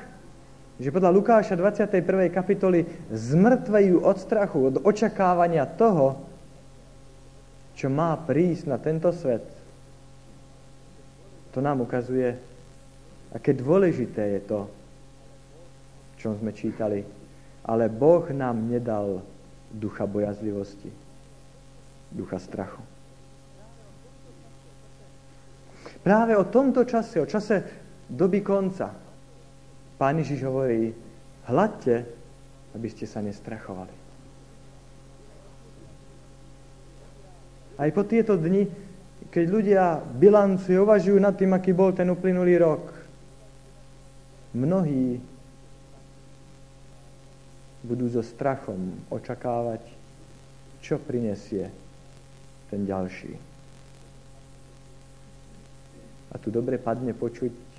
že 0.78 0.90
podľa 0.90 1.14
Lukáša 1.14 1.54
21. 1.54 2.30
kapitoly 2.30 2.86
zmrtvejú 3.10 4.02
od 4.02 4.16
strachu, 4.18 4.58
od 4.70 4.76
očakávania 4.82 5.66
toho, 5.66 6.18
čo 7.78 7.86
má 7.90 8.14
prísť 8.18 8.64
na 8.66 8.78
tento 8.78 9.10
svet. 9.14 9.46
To 11.54 11.58
nám 11.62 11.82
ukazuje, 11.86 12.34
aké 13.30 13.54
dôležité 13.54 14.38
je 14.38 14.40
to, 14.42 14.60
čo 16.18 16.34
sme 16.38 16.50
čítali. 16.54 17.02
Ale 17.62 17.86
Boh 17.86 18.26
nám 18.34 18.66
nedal 18.66 19.22
ducha 19.70 20.06
bojazlivosti, 20.06 20.90
ducha 22.10 22.42
strachu. 22.42 22.82
Práve 26.02 26.34
o 26.34 26.44
tomto 26.44 26.82
čase, 26.82 27.22
o 27.22 27.26
čase 27.30 27.62
doby 28.10 28.42
konca, 28.42 28.90
Pán 30.02 30.18
Ježiš 30.18 30.42
hovorí, 30.42 30.90
hľadte, 31.46 32.02
aby 32.74 32.88
ste 32.90 33.06
sa 33.06 33.22
nestrachovali. 33.22 33.94
Aj 37.78 37.90
po 37.94 38.02
tieto 38.02 38.34
dni, 38.34 38.66
keď 39.30 39.44
ľudia 39.46 40.02
bilancujú, 40.02 40.82
uvažujú 40.82 41.18
nad 41.22 41.38
tým, 41.38 41.54
aký 41.54 41.70
bol 41.70 41.94
ten 41.94 42.10
uplynulý 42.10 42.58
rok, 42.58 42.82
mnohí 44.58 45.22
budú 47.86 48.10
so 48.10 48.26
strachom 48.26 49.06
očakávať, 49.06 49.86
čo 50.82 50.98
prinesie 50.98 51.70
ten 52.74 52.82
ďalší. 52.82 53.51
A 56.32 56.40
tu 56.40 56.48
dobre 56.48 56.80
padne 56.80 57.12
počuť 57.12 57.72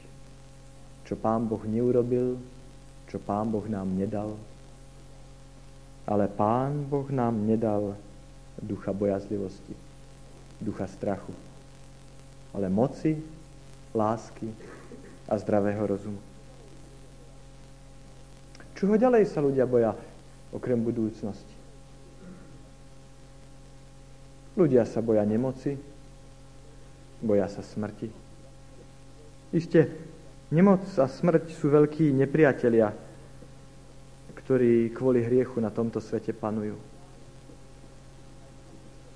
čo 1.04 1.20
Pán 1.20 1.46
Boh 1.46 1.62
neurobil, 1.68 2.40
čo 3.12 3.20
Pán 3.20 3.52
Boh 3.52 3.66
nám 3.68 3.92
nedal. 3.92 4.40
Ale 6.08 6.32
Pán 6.32 6.88
Boh 6.88 7.08
nám 7.12 7.44
nedal 7.44 7.96
ducha 8.60 8.96
bojazlivosti, 8.96 9.76
ducha 10.64 10.88
strachu, 10.88 11.36
ale 12.56 12.72
moci, 12.72 13.20
lásky 13.92 14.48
a 15.28 15.38
zdravého 15.38 15.84
rozumu. 15.88 16.22
Čoho 18.74 19.00
ďalej 19.00 19.32
sa 19.32 19.40
ľudia 19.40 19.64
boja 19.64 19.96
okrem 20.52 20.80
budúcnosti? 20.80 21.56
Ľudia 24.54 24.86
sa 24.86 25.02
boja 25.02 25.24
nemoci, 25.26 25.80
boja 27.24 27.48
sa 27.50 27.64
smrti. 27.64 28.23
Isté, 29.54 29.88
Nemoc 30.54 30.86
a 31.02 31.10
smrť 31.10 31.50
sú 31.50 31.74
veľkí 31.74 32.14
nepriatelia, 32.14 32.94
ktorí 34.38 34.94
kvôli 34.94 35.26
hriechu 35.26 35.58
na 35.58 35.74
tomto 35.74 35.98
svete 35.98 36.30
panujú. 36.30 36.78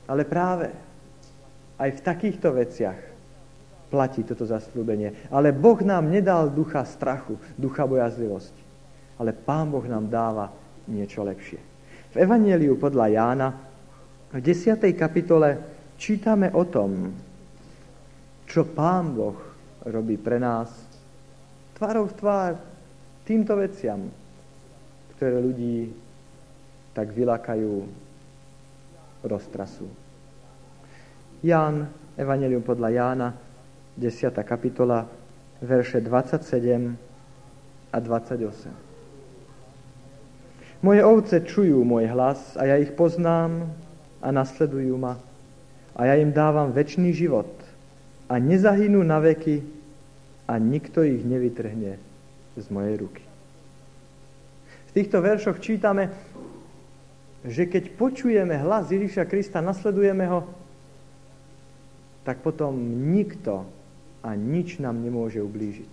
Ale 0.10 0.26
práve 0.26 0.74
aj 1.78 1.90
v 1.94 2.02
takýchto 2.02 2.50
veciach 2.58 2.98
platí 3.94 4.26
toto 4.26 4.50
zaslúbenie. 4.50 5.30
Ale 5.30 5.54
Boh 5.54 5.78
nám 5.86 6.10
nedal 6.10 6.50
ducha 6.50 6.82
strachu, 6.90 7.38
ducha 7.54 7.86
bojazlivosti. 7.86 8.64
Ale 9.22 9.38
Pán 9.38 9.70
Boh 9.70 9.86
nám 9.86 10.10
dáva 10.10 10.50
niečo 10.90 11.22
lepšie. 11.22 11.62
V 12.14 12.16
Evangeliu 12.18 12.82
podľa 12.82 13.06
Jána 13.14 13.48
v 14.34 14.42
10. 14.42 14.82
kapitole 14.98 15.50
čítame 16.02 16.50
o 16.50 16.66
tom, 16.66 17.14
čo 18.50 18.66
Pán 18.74 19.14
Boh 19.14 19.47
robí 19.88 20.20
pre 20.20 20.40
nás 20.40 20.88
tvárou 21.78 22.10
v 22.10 22.18
tvár 22.18 22.54
týmto 23.24 23.56
veciam, 23.56 24.12
ktoré 25.16 25.40
ľudí 25.40 25.94
tak 26.92 27.14
vylakajú, 27.14 27.86
roztrasu. 29.22 29.86
Ján, 31.46 31.86
Evangelium 32.18 32.66
podľa 32.66 32.90
Jána, 32.90 33.30
10. 33.94 34.34
kapitola, 34.42 35.06
verše 35.62 36.02
27 36.02 36.98
a 37.94 37.98
28. 38.02 40.82
Moje 40.82 41.02
ovce 41.06 41.46
čujú 41.46 41.86
môj 41.86 42.10
hlas 42.10 42.58
a 42.58 42.66
ja 42.66 42.78
ich 42.78 42.94
poznám 42.94 43.70
a 44.22 44.34
nasledujú 44.34 44.98
ma. 44.98 45.18
A 45.98 46.06
ja 46.10 46.16
im 46.18 46.30
dávam 46.30 46.74
väčší 46.74 47.14
život 47.14 47.50
a 48.30 48.38
nezahynú 48.38 49.02
na 49.02 49.18
veky, 49.18 49.77
a 50.48 50.54
nikto 50.56 51.04
ich 51.04 51.22
nevytrhne 51.28 52.00
z 52.56 52.66
mojej 52.72 52.96
ruky. 53.04 53.24
V 54.90 54.92
týchto 54.96 55.20
veršoch 55.20 55.60
čítame, 55.60 56.10
že 57.44 57.68
keď 57.68 57.94
počujeme 58.00 58.56
hlas 58.58 58.90
Ježíša 58.90 59.28
Krista, 59.28 59.60
nasledujeme 59.62 60.26
ho, 60.26 60.48
tak 62.24 62.42
potom 62.44 62.76
nikto 63.12 63.68
a 64.26 64.36
nič 64.36 64.84
nám 64.84 65.00
nemôže 65.00 65.40
ublížiť. 65.40 65.92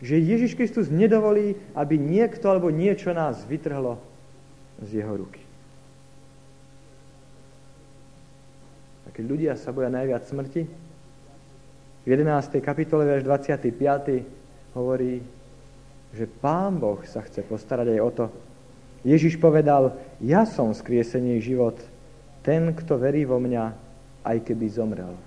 Že 0.00 0.16
Ježiš 0.20 0.52
Kristus 0.56 0.92
nedovolí, 0.92 1.56
aby 1.72 1.96
niekto 1.96 2.48
alebo 2.48 2.68
niečo 2.68 3.12
nás 3.16 3.44
vytrhlo 3.48 4.00
z 4.80 5.00
jeho 5.02 5.24
ruky. 5.24 5.40
A 9.04 9.12
keď 9.12 9.24
ľudia 9.24 9.52
sa 9.56 9.72
boja 9.72 9.88
najviac 9.88 10.24
smrti, 10.28 10.85
v 12.06 12.14
11. 12.14 12.62
kapitole, 12.62 13.02
verš 13.02 13.26
25. 13.26 14.78
hovorí, 14.78 15.18
že 16.14 16.30
Pán 16.30 16.78
Boh 16.78 17.02
sa 17.02 17.18
chce 17.26 17.42
postarať 17.42 17.98
aj 17.98 18.00
o 18.00 18.10
to. 18.14 18.26
Ježiš 19.02 19.42
povedal, 19.42 19.98
ja 20.22 20.46
som 20.46 20.70
skriesenie 20.70 21.42
život, 21.42 21.74
ten, 22.46 22.70
kto 22.70 22.94
verí 22.94 23.26
vo 23.26 23.42
mňa, 23.42 23.74
aj 24.22 24.38
keby 24.38 24.66
zomrel, 24.70 25.18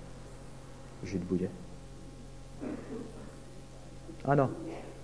žiť 1.04 1.22
bude. 1.28 1.52
Áno, 4.24 4.48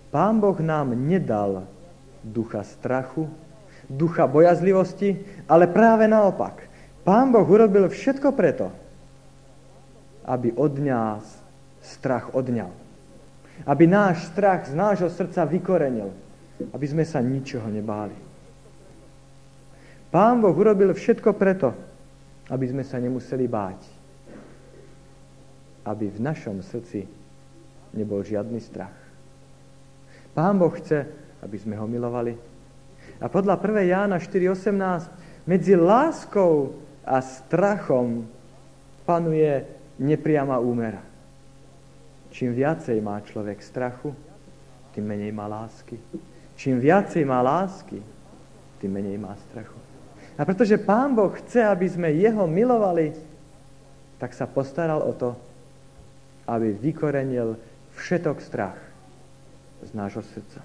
Pán 0.09 0.41
Boh 0.41 0.57
nám 0.57 0.97
nedal 0.97 1.69
ducha 2.25 2.65
strachu, 2.65 3.29
ducha 3.85 4.25
bojazlivosti, 4.25 5.45
ale 5.45 5.69
práve 5.69 6.09
naopak. 6.09 6.73
Pán 7.05 7.37
Boh 7.37 7.45
urobil 7.45 7.93
všetko 7.93 8.33
preto, 8.33 8.73
aby 10.25 10.57
od 10.57 10.73
nás 10.81 11.46
strach 11.87 12.35
odňal. 12.35 12.71
Aby 13.65 13.89
náš 13.89 14.29
strach 14.29 14.69
z 14.69 14.75
nášho 14.77 15.09
srdca 15.09 15.47
vykorenil. 15.47 16.13
Aby 16.73 16.87
sme 16.91 17.05
sa 17.07 17.23
ničoho 17.23 17.69
nebáli. 17.71 18.17
Pán 20.11 20.41
Boh 20.41 20.55
urobil 20.55 20.97
všetko 20.97 21.37
preto, 21.37 21.77
aby 22.49 22.65
sme 22.71 22.85
sa 22.87 22.97
nemuseli 22.97 23.45
báť. 23.45 23.81
Aby 25.87 26.09
v 26.11 26.19
našom 26.23 26.63
srdci 26.65 27.05
nebol 27.93 28.25
žiadny 28.25 28.61
strach. 28.63 28.95
Pán 30.37 30.61
Boh 30.61 30.73
chce, 30.77 31.05
aby 31.41 31.57
sme 31.57 31.77
ho 31.81 31.89
milovali. 31.89 32.37
A 33.21 33.27
podľa 33.33 33.57
1. 33.57 33.93
Jána 33.93 34.17
4.18 34.21 35.49
medzi 35.49 35.73
láskou 35.79 36.77
a 37.07 37.23
strachom 37.23 38.27
panuje 39.07 39.63
nepriama 39.97 40.59
úmera. 40.59 41.01
Čím 42.37 42.53
viacej 42.53 43.01
má 43.01 43.17
človek 43.25 43.65
strachu, 43.65 44.13
tým 44.93 45.09
menej 45.09 45.33
má 45.33 45.49
lásky. 45.49 45.97
Čím 46.61 46.85
viacej 46.85 47.25
má 47.25 47.41
lásky, 47.41 47.97
tým 48.81 48.93
menej 48.93 49.17
má 49.17 49.33
strachu. 49.49 49.81
A 50.37 50.45
pretože 50.45 50.77
Pán 50.77 51.17
Boh 51.17 51.33
chce, 51.33 51.65
aby 51.65 51.89
sme 51.89 52.13
Jeho 52.13 52.45
milovali, 52.45 53.17
tak 54.21 54.37
sa 54.37 54.45
postaral 54.45 55.01
o 55.01 55.17
to, 55.17 55.33
aby 56.45 56.77
vykorenil 56.77 57.57
všetok 57.97 58.37
strach 58.45 58.77
z 59.81 59.91
nášho 59.97 60.21
srdca. 60.21 60.61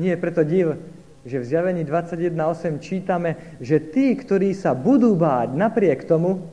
Nie 0.00 0.16
je 0.16 0.22
preto 0.24 0.40
div, 0.48 0.80
že 1.28 1.44
v 1.44 1.44
zjavení 1.44 1.84
21.8 1.84 2.80
čítame, 2.80 3.36
že 3.60 3.76
tí, 3.78 4.16
ktorí 4.16 4.56
sa 4.56 4.72
budú 4.72 5.12
báť 5.12 5.52
napriek 5.52 6.08
tomu, 6.08 6.48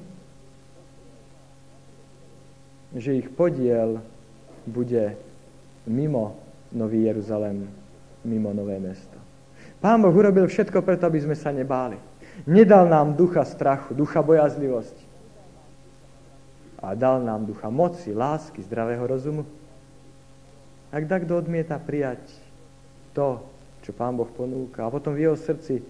že 2.96 3.22
ich 3.22 3.30
podiel 3.30 4.02
bude 4.66 5.18
mimo 5.86 6.38
Nový 6.74 7.06
Jeruzalém, 7.10 7.70
mimo 8.26 8.54
Nové 8.54 8.78
mesto. 8.78 9.18
Pán 9.80 10.02
Boh 10.02 10.14
urobil 10.14 10.46
všetko 10.46 10.84
preto, 10.84 11.08
aby 11.08 11.24
sme 11.24 11.36
sa 11.38 11.56
nebáli. 11.56 11.98
Nedal 12.46 12.88
nám 12.88 13.16
ducha 13.16 13.48
strachu, 13.48 13.96
ducha 13.96 14.20
bojazlivosti. 14.20 15.06
A 16.80 16.96
dal 16.96 17.24
nám 17.24 17.44
ducha 17.44 17.68
moci, 17.68 18.16
lásky, 18.16 18.64
zdravého 18.64 19.04
rozumu. 19.04 19.44
Ak 20.90 21.06
tak 21.08 21.28
kto 21.28 21.44
odmieta 21.44 21.76
prijať 21.80 22.24
to, 23.12 23.44
čo 23.84 23.92
Pán 23.96 24.16
Boh 24.16 24.28
ponúka, 24.28 24.88
a 24.88 24.94
potom 24.94 25.16
v 25.16 25.28
jeho 25.28 25.38
srdci 25.40 25.84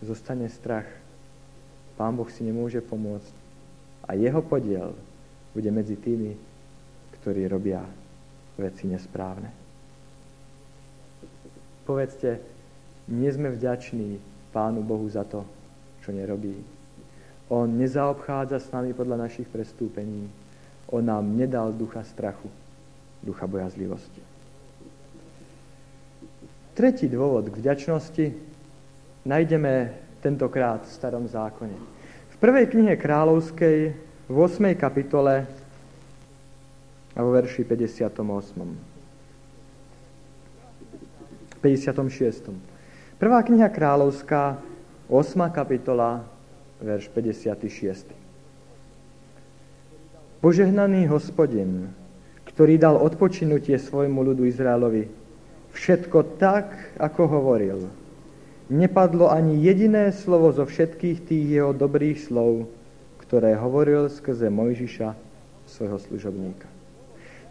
zostane 0.00 0.48
strach, 0.48 0.88
Pán 1.96 2.16
Boh 2.16 2.28
si 2.32 2.40
nemôže 2.44 2.80
pomôcť. 2.80 3.34
A 4.08 4.16
jeho 4.16 4.40
podiel 4.40 4.96
bude 5.54 5.70
medzi 5.70 5.96
tými, 5.98 6.36
ktorí 7.20 7.46
robia 7.50 7.82
veci 8.56 8.86
nesprávne. 8.86 9.50
Povedzte, 11.84 12.38
nie 13.10 13.30
sme 13.34 13.50
vďační 13.50 14.22
Pánu 14.54 14.82
Bohu 14.82 15.06
za 15.10 15.26
to, 15.26 15.42
čo 16.02 16.14
nerobí. 16.14 16.54
On 17.50 17.66
nezaobchádza 17.66 18.62
s 18.62 18.70
nami 18.70 18.94
podľa 18.94 19.26
našich 19.26 19.50
prestúpení. 19.50 20.30
On 20.94 21.02
nám 21.02 21.34
nedal 21.34 21.74
ducha 21.74 22.06
strachu, 22.06 22.46
ducha 23.22 23.46
bojazlivosti. 23.50 24.22
Tretí 26.78 27.10
dôvod 27.10 27.50
k 27.50 27.58
vďačnosti 27.58 28.26
nájdeme 29.26 29.92
tentokrát 30.22 30.86
v 30.86 30.94
starom 30.94 31.26
zákone. 31.26 31.74
V 32.30 32.36
prvej 32.38 32.70
knihe 32.70 32.94
kráľovskej 32.96 34.09
v 34.30 34.36
8. 34.38 34.78
kapitole 34.78 35.42
a 37.10 37.18
vo 37.18 37.34
verši 37.34 37.66
58. 37.66 38.14
56. 41.58 42.54
Prvá 43.18 43.42
kniha 43.42 43.66
kráľovská, 43.66 44.54
8. 45.10 45.50
kapitola, 45.50 46.22
verš 46.78 47.10
56. 47.10 48.06
Požehnaný 50.38 51.10
hospodin, 51.10 51.90
ktorý 52.46 52.78
dal 52.78 53.02
odpočinutie 53.02 53.82
svojmu 53.82 54.30
ľudu 54.30 54.46
Izraelovi, 54.46 55.10
všetko 55.74 56.38
tak, 56.38 56.94
ako 57.02 57.22
hovoril. 57.26 57.90
Nepadlo 58.70 59.26
ani 59.26 59.58
jediné 59.58 60.14
slovo 60.14 60.54
zo 60.54 60.62
všetkých 60.70 61.18
tých 61.26 61.46
jeho 61.50 61.74
dobrých 61.74 62.30
slov, 62.30 62.70
ktoré 63.30 63.54
hovoril 63.54 64.10
skrze 64.10 64.50
Mojžiša, 64.50 65.14
svojho 65.70 66.02
služobníka. 66.02 66.66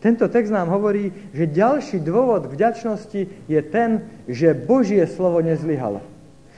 Tento 0.03 0.27
text 0.27 0.51
nám 0.51 0.67
hovorí, 0.67 1.07
že 1.31 1.47
ďalší 1.47 2.03
dôvod 2.03 2.51
k 2.51 2.55
vďačnosti 2.59 3.21
je 3.47 3.59
ten, 3.63 4.03
že 4.27 4.51
Božie 4.51 5.07
slovo 5.07 5.39
nezlyhalo. 5.39 6.03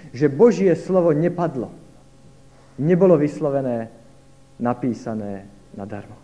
Že 0.09 0.25
Božie 0.33 0.73
slovo 0.73 1.13
nepadlo. 1.13 1.69
Nebolo 2.81 3.13
vyslovené, 3.13 3.93
napísané 4.57 5.45
nadarmo. 5.77 6.17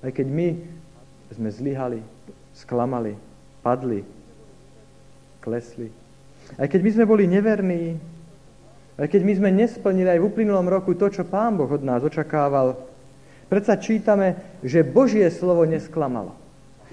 Aj 0.00 0.08
keď 0.08 0.24
my 0.24 0.56
sme 1.36 1.52
zlyhali, 1.52 2.00
sklamali, 2.56 3.12
padli, 3.60 4.08
klesli. 5.44 5.92
Aj 6.56 6.64
keď 6.64 6.80
my 6.80 6.90
sme 6.96 7.04
boli 7.04 7.28
neverní, 7.28 8.00
aj 9.00 9.08
keď 9.08 9.22
my 9.24 9.32
sme 9.40 9.50
nesplnili 9.56 10.08
aj 10.12 10.20
v 10.20 10.28
uplynulom 10.28 10.68
roku 10.68 10.92
to, 10.92 11.08
čo 11.08 11.24
Pán 11.24 11.56
Boh 11.56 11.68
od 11.68 11.80
nás 11.80 12.04
očakával, 12.04 12.76
Predsa 13.50 13.74
čítame, 13.82 14.38
že 14.62 14.86
Božie 14.86 15.26
slovo 15.34 15.66
nesklamalo. 15.66 16.38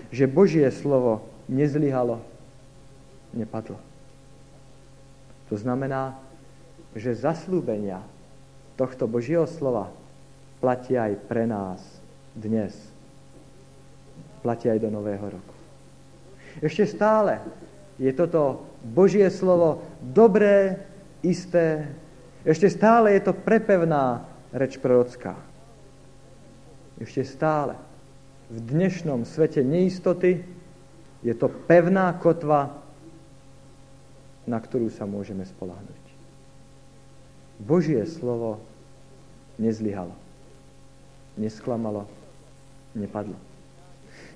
Že 0.10 0.26
Božie 0.26 0.66
slovo 0.74 1.22
nezlyhalo, 1.46 2.18
nepadlo. 3.30 3.78
To 5.54 5.56
znamená, 5.56 6.18
že 6.98 7.14
zaslúbenia 7.14 8.02
tohto 8.74 9.06
Božieho 9.06 9.46
slova 9.46 9.94
platia 10.58 11.14
aj 11.14 11.14
pre 11.30 11.46
nás 11.46 11.80
dnes. 12.34 12.74
Platia 14.42 14.74
aj 14.74 14.82
do 14.82 14.90
nového 14.90 15.30
roku. 15.30 15.56
Ešte 16.58 16.90
stále 16.90 17.38
je 18.02 18.10
toto 18.18 18.66
Božie 18.82 19.30
slovo 19.30 19.86
dobré, 20.02 20.82
isté. 21.28 21.92
Ešte 22.48 22.72
stále 22.72 23.20
je 23.20 23.28
to 23.28 23.34
prepevná 23.36 24.24
reč 24.56 24.80
prorocká 24.80 25.36
ešte 26.98 27.22
stále 27.26 27.78
v 28.50 28.58
dnešnom 28.58 29.22
svete 29.22 29.62
neistoty 29.62 30.42
je 31.22 31.34
to 31.38 31.46
pevná 31.70 32.10
kotva, 32.18 32.74
na 34.50 34.58
ktorú 34.58 34.90
sa 34.90 35.06
môžeme 35.06 35.46
spolahnuť. 35.46 36.04
Božie 37.62 38.02
slovo 38.06 38.62
nezlyhalo, 39.62 40.14
nesklamalo, 41.38 42.06
nepadlo. 42.98 43.38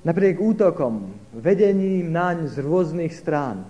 Napriek 0.01 0.41
útokom, 0.41 1.13
vedením 1.33 2.09
naň 2.09 2.49
z 2.49 2.61
rôznych 2.61 3.13
strán, 3.13 3.69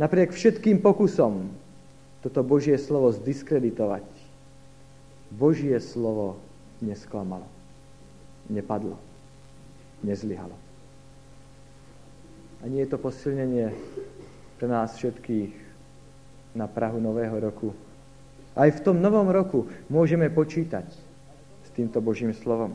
napriek 0.00 0.32
všetkým 0.32 0.80
pokusom 0.80 1.52
toto 2.24 2.42
Božie 2.42 2.78
slovo 2.80 3.14
zdiskreditovať, 3.14 4.06
Božie 5.30 5.76
slovo 5.78 6.40
nesklamalo 6.80 7.58
nepadlo, 8.48 8.96
nezlyhalo. 10.02 10.56
A 12.58 12.66
nie 12.66 12.82
je 12.82 12.90
to 12.90 12.98
posilnenie 12.98 13.70
pre 14.58 14.66
nás 14.66 14.98
všetkých 14.98 15.54
na 16.58 16.66
Prahu 16.66 16.98
Nového 16.98 17.38
roku. 17.38 17.70
Aj 18.58 18.66
v 18.66 18.82
tom 18.82 18.98
novom 18.98 19.30
roku 19.30 19.70
môžeme 19.86 20.26
počítať 20.26 20.90
s 21.62 21.68
týmto 21.78 22.02
Božím 22.02 22.34
slovom. 22.34 22.74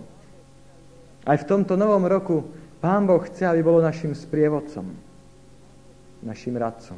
Aj 1.28 1.36
v 1.36 1.48
tomto 1.48 1.76
novom 1.76 2.08
roku 2.08 2.48
Pán 2.80 3.04
Boh 3.04 3.20
chce, 3.20 3.44
aby 3.44 3.60
bolo 3.60 3.84
našim 3.84 4.16
sprievodcom, 4.16 4.88
našim 6.24 6.56
radcom. 6.56 6.96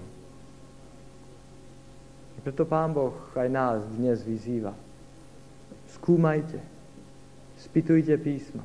Preto 2.46 2.62
Pán 2.62 2.94
Boh 2.94 3.18
aj 3.34 3.50
nás 3.50 3.82
dnes 3.98 4.22
vyzýva. 4.22 4.78
Skúmajte, 5.98 6.62
Spýtujte 7.56 8.20
písma. 8.20 8.64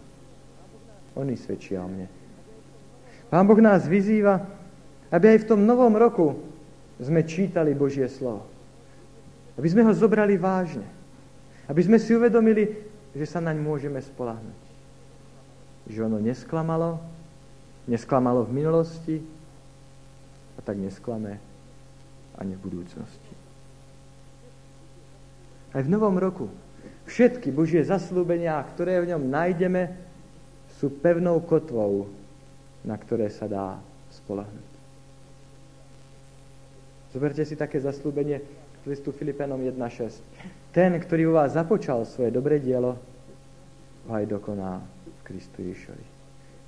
Oni 1.14 1.38
svedčia 1.38 1.82
o 1.82 1.88
mne. 1.88 2.06
Pán 3.30 3.46
Boh 3.46 3.58
nás 3.62 3.86
vyzýva, 3.86 4.42
aby 5.08 5.32
aj 5.34 5.46
v 5.46 5.48
tom 5.48 5.62
novom 5.62 5.94
roku 5.94 6.36
sme 7.00 7.22
čítali 7.24 7.72
Božie 7.72 8.06
slovo. 8.10 8.46
Aby 9.54 9.68
sme 9.70 9.86
ho 9.86 9.92
zobrali 9.94 10.36
vážne. 10.36 10.86
Aby 11.70 11.86
sme 11.86 11.98
si 12.02 12.12
uvedomili, 12.12 12.76
že 13.14 13.26
sa 13.26 13.38
naň 13.38 13.58
môžeme 13.62 14.02
spolahnuť. 14.02 14.60
Že 15.88 16.00
ono 16.10 16.18
nesklamalo, 16.18 16.98
nesklamalo 17.86 18.44
v 18.46 18.54
minulosti 18.54 19.16
a 20.54 20.60
tak 20.60 20.78
nesklame 20.78 21.38
ani 22.38 22.54
v 22.58 22.62
budúcnosti. 22.62 23.29
Aj 25.70 25.83
v 25.83 25.92
novom 25.92 26.18
roku 26.18 26.50
Všetky 27.11 27.50
Božie 27.50 27.83
zaslúbenia, 27.83 28.62
ktoré 28.70 29.02
v 29.02 29.11
ňom 29.11 29.35
nájdeme, 29.35 29.90
sú 30.78 30.94
pevnou 31.02 31.42
kotvou, 31.42 32.06
na 32.87 32.94
ktoré 32.94 33.26
sa 33.35 33.50
dá 33.50 33.83
spolahnuť. 34.14 34.70
Zoberte 37.11 37.42
si 37.42 37.59
také 37.59 37.83
zaslúbenie 37.83 38.38
v 38.87 38.94
listu 38.94 39.11
Filipenom 39.11 39.59
1.6. 39.59 40.22
Ten, 40.70 40.94
ktorý 40.94 41.35
u 41.35 41.37
vás 41.37 41.59
započal 41.59 42.06
svoje 42.06 42.30
dobré 42.30 42.62
dielo, 42.62 42.94
ho 44.06 44.12
aj 44.14 44.30
dokoná 44.30 44.78
v 44.78 45.20
Kristu 45.26 45.66
Ježovi. 45.66 46.06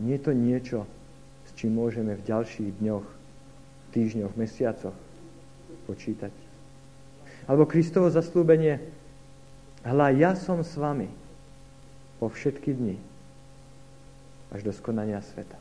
Nie 0.02 0.18
je 0.18 0.26
to 0.26 0.32
niečo, 0.34 0.78
s 1.46 1.54
čím 1.54 1.78
môžeme 1.78 2.18
v 2.18 2.26
ďalších 2.26 2.82
dňoch, 2.82 3.06
týždňoch, 3.94 4.34
mesiacoch 4.34 4.96
počítať. 5.86 6.34
Alebo 7.46 7.66
Kristovo 7.66 8.10
zaslúbenie, 8.10 8.78
Hľa, 9.82 10.14
ja 10.14 10.32
som 10.38 10.62
s 10.62 10.78
vami 10.78 11.10
po 12.22 12.30
všetky 12.30 12.70
dni 12.70 12.96
až 14.54 14.62
do 14.62 14.70
skonania 14.70 15.18
sveta. 15.18 15.58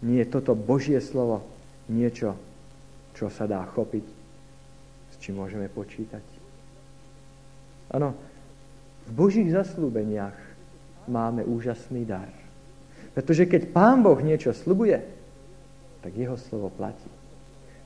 Nie 0.00 0.24
je 0.24 0.32
toto 0.32 0.56
Božie 0.56 0.96
slovo 1.04 1.44
niečo, 1.92 2.32
čo 3.12 3.28
sa 3.28 3.44
dá 3.44 3.60
chopiť, 3.76 4.06
s 5.12 5.14
čím 5.20 5.36
môžeme 5.36 5.68
počítať. 5.68 6.24
Áno, 7.92 8.16
v 9.06 9.10
Božích 9.12 9.52
zaslúbeniach 9.52 10.36
máme 11.06 11.44
úžasný 11.44 12.08
dar. 12.08 12.32
Pretože 13.12 13.44
keď 13.48 13.72
Pán 13.72 14.00
Boh 14.00 14.18
niečo 14.20 14.52
slubuje, 14.56 15.00
tak 16.00 16.12
jeho 16.16 16.36
slovo 16.40 16.72
platí. 16.72 17.15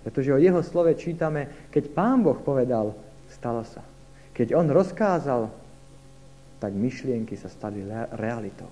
Pretože 0.00 0.32
o 0.32 0.40
jeho 0.40 0.64
slove 0.64 0.96
čítame, 0.96 1.68
keď 1.68 1.92
Pán 1.92 2.24
Boh 2.24 2.38
povedal, 2.40 2.96
stalo 3.28 3.64
sa. 3.68 3.84
Keď 4.32 4.56
on 4.56 4.72
rozkázal, 4.72 5.52
tak 6.60 6.72
myšlienky 6.72 7.36
sa 7.36 7.52
stali 7.52 7.84
realitou. 8.16 8.68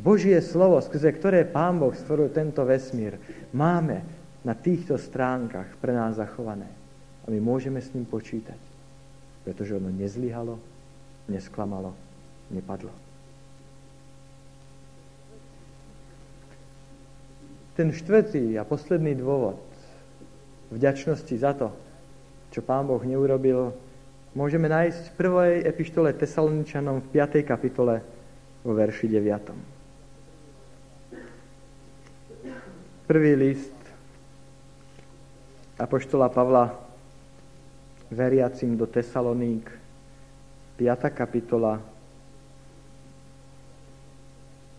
Božie 0.00 0.40
slovo, 0.40 0.80
skrze 0.80 1.12
ktoré 1.12 1.44
Pán 1.44 1.76
Boh 1.76 1.92
stvoril 1.92 2.32
tento 2.32 2.64
vesmír, 2.64 3.20
máme 3.52 4.00
na 4.40 4.56
týchto 4.56 4.96
stránkach 4.96 5.76
pre 5.76 5.92
nás 5.92 6.16
zachované. 6.16 6.66
A 7.24 7.28
my 7.28 7.36
môžeme 7.36 7.82
s 7.84 7.92
ním 7.92 8.08
počítať, 8.08 8.56
pretože 9.44 9.76
ono 9.76 9.92
nezlyhalo, 9.92 10.56
nesklamalo, 11.28 11.92
nepadlo. 12.48 13.09
Ten 17.78 17.94
štvrtý 17.94 18.58
a 18.58 18.66
posledný 18.66 19.14
dôvod 19.14 19.60
vďačnosti 20.70 21.34
za 21.38 21.52
to, 21.54 21.70
čo 22.50 22.62
Pán 22.62 22.86
Boh 22.86 23.02
neurobil, 23.02 23.74
môžeme 24.34 24.70
nájsť 24.70 25.02
v 25.10 25.16
prvej 25.18 25.54
epištole 25.66 26.14
Tesaloničanom 26.14 27.02
v 27.02 27.06
5. 27.14 27.42
kapitole 27.46 28.02
vo 28.62 28.72
verši 28.74 29.06
9. 29.06 29.54
Prvý 33.10 33.34
list 33.34 33.74
Apoštola 35.80 36.28
Pavla 36.28 36.70
veriacim 38.10 38.76
do 38.76 38.86
Tesaloník, 38.86 39.70
5. 40.76 41.10
kapitola, 41.14 41.80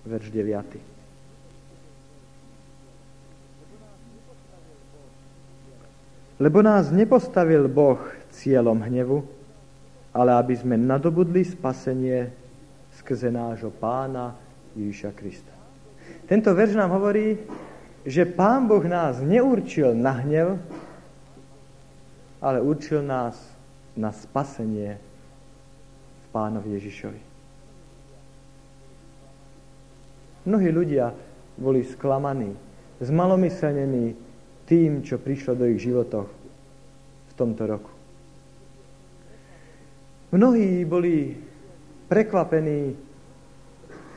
verš 0.05 0.29
9. 0.29 0.90
Lebo 6.41 6.65
nás 6.65 6.89
nepostavil 6.89 7.69
Boh 7.69 8.01
cieľom 8.33 8.81
hnevu, 8.81 9.21
ale 10.09 10.33
aby 10.41 10.57
sme 10.57 10.73
nadobudli 10.73 11.45
spasenie 11.45 12.33
skrze 12.97 13.29
nášho 13.29 13.69
pána 13.69 14.33
Ježiša 14.73 15.13
Krista. 15.13 15.53
Tento 16.25 16.49
verš 16.57 16.81
nám 16.81 16.97
hovorí, 16.97 17.37
že 18.01 18.25
Pán 18.25 18.65
Boh 18.65 18.81
nás 18.81 19.21
neurčil 19.21 19.93
na 19.93 20.17
hnev, 20.17 20.57
ale 22.41 22.57
určil 22.57 23.05
nás 23.05 23.37
na 23.93 24.09
spasenie 24.09 24.97
v 24.97 26.25
Pánovi 26.33 26.73
Ježišovi. 26.73 27.21
Mnohí 30.49 30.69
ľudia 30.73 31.13
boli 31.53 31.85
sklamaní, 31.85 32.57
zmalomyselnení 32.97 34.30
tým, 34.71 35.03
čo 35.03 35.19
prišlo 35.19 35.59
do 35.59 35.67
ich 35.67 35.83
životov 35.83 36.31
v 37.27 37.33
tomto 37.35 37.67
roku. 37.67 37.91
Mnohí 40.31 40.87
boli 40.87 41.35
prekvapení 42.07 42.95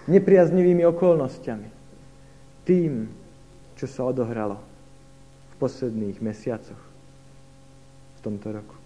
nepriaznivými 0.06 0.86
okolnostiami. 0.86 1.68
Tým, 2.62 3.10
čo 3.74 3.86
sa 3.90 4.06
odohralo 4.06 4.62
v 5.50 5.54
posledných 5.58 6.22
mesiacoch 6.22 6.82
v 8.14 8.20
tomto 8.22 8.54
roku. 8.54 8.78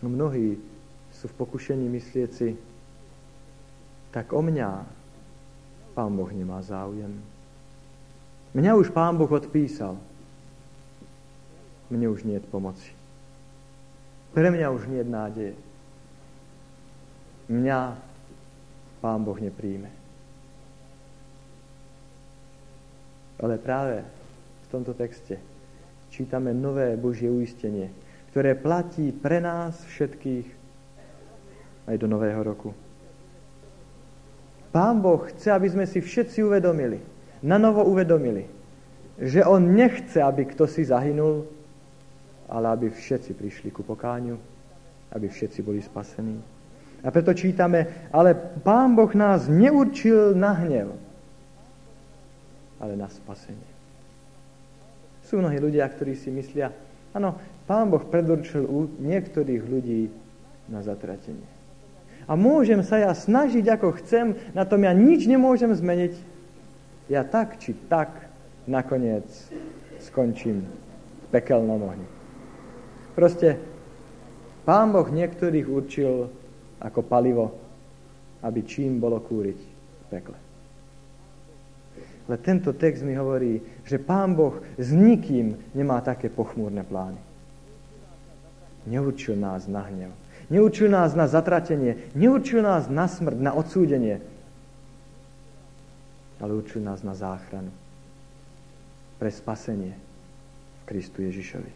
No 0.00 0.08
mnohí 0.08 0.56
sú 1.12 1.28
v 1.28 1.38
pokušení 1.44 1.84
myslieť 1.92 2.30
si, 2.32 2.56
tak 4.16 4.32
o 4.32 4.40
mňa 4.40 4.68
Pán 5.92 6.16
Boh 6.16 6.32
nemá 6.32 6.64
záujem. 6.64 7.39
Mňa 8.50 8.74
už 8.74 8.90
Pán 8.90 9.14
Boh 9.14 9.30
odpísal. 9.30 9.94
Mne 11.90 12.06
už 12.10 12.26
nie 12.26 12.38
je 12.38 12.46
pomoci. 12.50 12.90
Pre 14.34 14.46
mňa 14.46 14.66
už 14.70 14.86
nie 14.90 15.02
je 15.02 15.06
nádeje. 15.06 15.54
Mňa 17.50 17.98
Pán 19.02 19.22
Boh 19.22 19.38
nepríjme. 19.38 19.90
Ale 23.40 23.58
práve 23.58 24.02
v 24.02 24.66
tomto 24.70 24.94
texte 24.94 25.38
čítame 26.10 26.50
nové 26.50 26.94
Božie 26.98 27.30
uistenie, 27.30 27.90
ktoré 28.30 28.58
platí 28.58 29.14
pre 29.14 29.38
nás 29.38 29.78
všetkých 29.86 30.46
aj 31.90 31.96
do 31.98 32.06
nového 32.06 32.42
roku. 32.42 32.70
Pán 34.70 35.02
Boh 35.02 35.26
chce, 35.26 35.50
aby 35.50 35.66
sme 35.66 35.86
si 35.86 35.98
všetci 35.98 36.46
uvedomili, 36.46 37.02
na 37.42 37.56
novo 37.58 37.84
uvedomili, 37.84 38.46
že 39.20 39.44
On 39.44 39.60
nechce, 39.60 40.20
aby 40.22 40.48
kto 40.48 40.64
si 40.64 40.84
zahynul, 40.84 41.44
ale 42.48 42.66
aby 42.72 42.86
všetci 42.90 43.32
prišli 43.36 43.68
ku 43.70 43.84
pokáňu, 43.84 44.36
aby 45.12 45.26
všetci 45.28 45.60
boli 45.62 45.80
spasení. 45.84 46.40
A 47.00 47.08
preto 47.08 47.32
čítame, 47.32 48.08
ale 48.12 48.36
Pán 48.60 48.92
Boh 48.92 49.08
nás 49.16 49.48
neurčil 49.48 50.36
na 50.36 50.52
hnev, 50.52 50.92
ale 52.80 52.92
na 52.96 53.08
spasenie. 53.08 53.70
Sú 55.24 55.40
mnohí 55.40 55.56
ľudia, 55.56 55.88
ktorí 55.88 56.18
si 56.18 56.28
myslia, 56.28 56.74
áno, 57.16 57.38
Pán 57.64 57.88
Boh 57.88 58.02
predurčil 58.02 58.66
u 58.66 58.90
niektorých 59.00 59.62
ľudí 59.64 60.10
na 60.68 60.82
zatratenie. 60.84 61.46
A 62.28 62.36
môžem 62.36 62.84
sa 62.86 63.00
ja 63.00 63.12
snažiť, 63.16 63.64
ako 63.74 63.96
chcem, 64.02 64.38
na 64.54 64.62
tom 64.68 64.84
ja 64.84 64.92
nič 64.94 65.24
nemôžem 65.26 65.72
zmeniť. 65.72 66.14
Ja 67.10 67.26
tak 67.26 67.58
či 67.58 67.74
tak 67.90 68.30
nakoniec 68.70 69.26
skončím 69.98 70.62
v 70.62 71.26
pekelnom 71.34 71.82
ohni. 71.82 72.06
Proste 73.18 73.58
Pán 74.62 74.94
Boh 74.94 75.10
niektorých 75.10 75.66
určil 75.66 76.30
ako 76.78 77.00
palivo, 77.02 77.58
aby 78.46 78.62
čím 78.62 79.02
bolo 79.02 79.18
kúriť 79.18 79.58
v 79.58 80.04
pekle. 80.06 80.38
Ale 82.30 82.38
tento 82.38 82.70
text 82.70 83.02
mi 83.02 83.18
hovorí, 83.18 83.58
že 83.82 83.98
Pán 83.98 84.38
Boh 84.38 84.62
s 84.78 84.94
nikým 84.94 85.58
nemá 85.74 85.98
také 85.98 86.30
pochmúrne 86.30 86.86
plány. 86.86 87.18
Neučil 88.86 89.34
nás 89.34 89.66
na 89.66 89.82
hnev. 89.90 90.14
Neučil 90.46 90.86
nás 90.86 91.18
na 91.18 91.26
zatratenie. 91.26 92.14
Neučil 92.14 92.62
nás 92.62 92.86
na 92.86 93.10
smrť, 93.10 93.38
na 93.42 93.50
odsúdenie. 93.50 94.22
Ale 96.40 96.56
učil 96.56 96.80
nás 96.80 97.04
na 97.04 97.14
záchranu. 97.14 97.70
Pre 99.20 99.30
spasenie 99.30 99.92
v 99.92 100.82
Kristu 100.88 101.20
Ježišovi. 101.22 101.72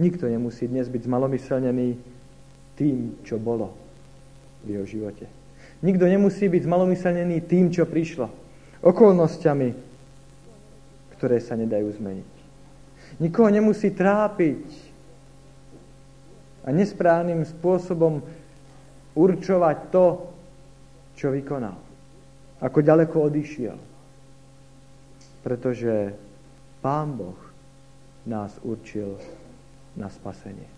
Nikto 0.00 0.26
nemusí 0.26 0.66
dnes 0.66 0.88
byť 0.88 1.06
zmalomyselnený 1.06 1.94
tým, 2.74 3.20
čo 3.22 3.36
bolo 3.36 3.76
v 4.64 4.74
jeho 4.74 4.86
živote. 4.88 5.28
Nikto 5.84 6.08
nemusí 6.08 6.48
byť 6.48 6.62
zmalomyselnený 6.64 7.44
tým, 7.44 7.68
čo 7.68 7.84
prišlo. 7.84 8.32
Okolnosťami, 8.80 9.68
ktoré 11.16 11.36
sa 11.40 11.56
nedajú 11.56 11.92
zmeniť. 12.00 12.32
Nikoho 13.20 13.52
nemusí 13.52 13.92
trápiť 13.92 14.64
a 16.64 16.72
nesprávnym 16.72 17.44
spôsobom 17.44 18.24
určovať 19.12 19.76
to, 19.92 20.04
čo 21.20 21.28
vykonal. 21.28 21.89
Ako 22.60 22.84
ďaleko 22.84 23.32
odišiel. 23.32 23.76
Pretože 25.40 26.12
Pán 26.84 27.16
Boh 27.16 27.40
nás 28.28 28.56
určil 28.60 29.16
na 29.96 30.12
spasenie. 30.12 30.68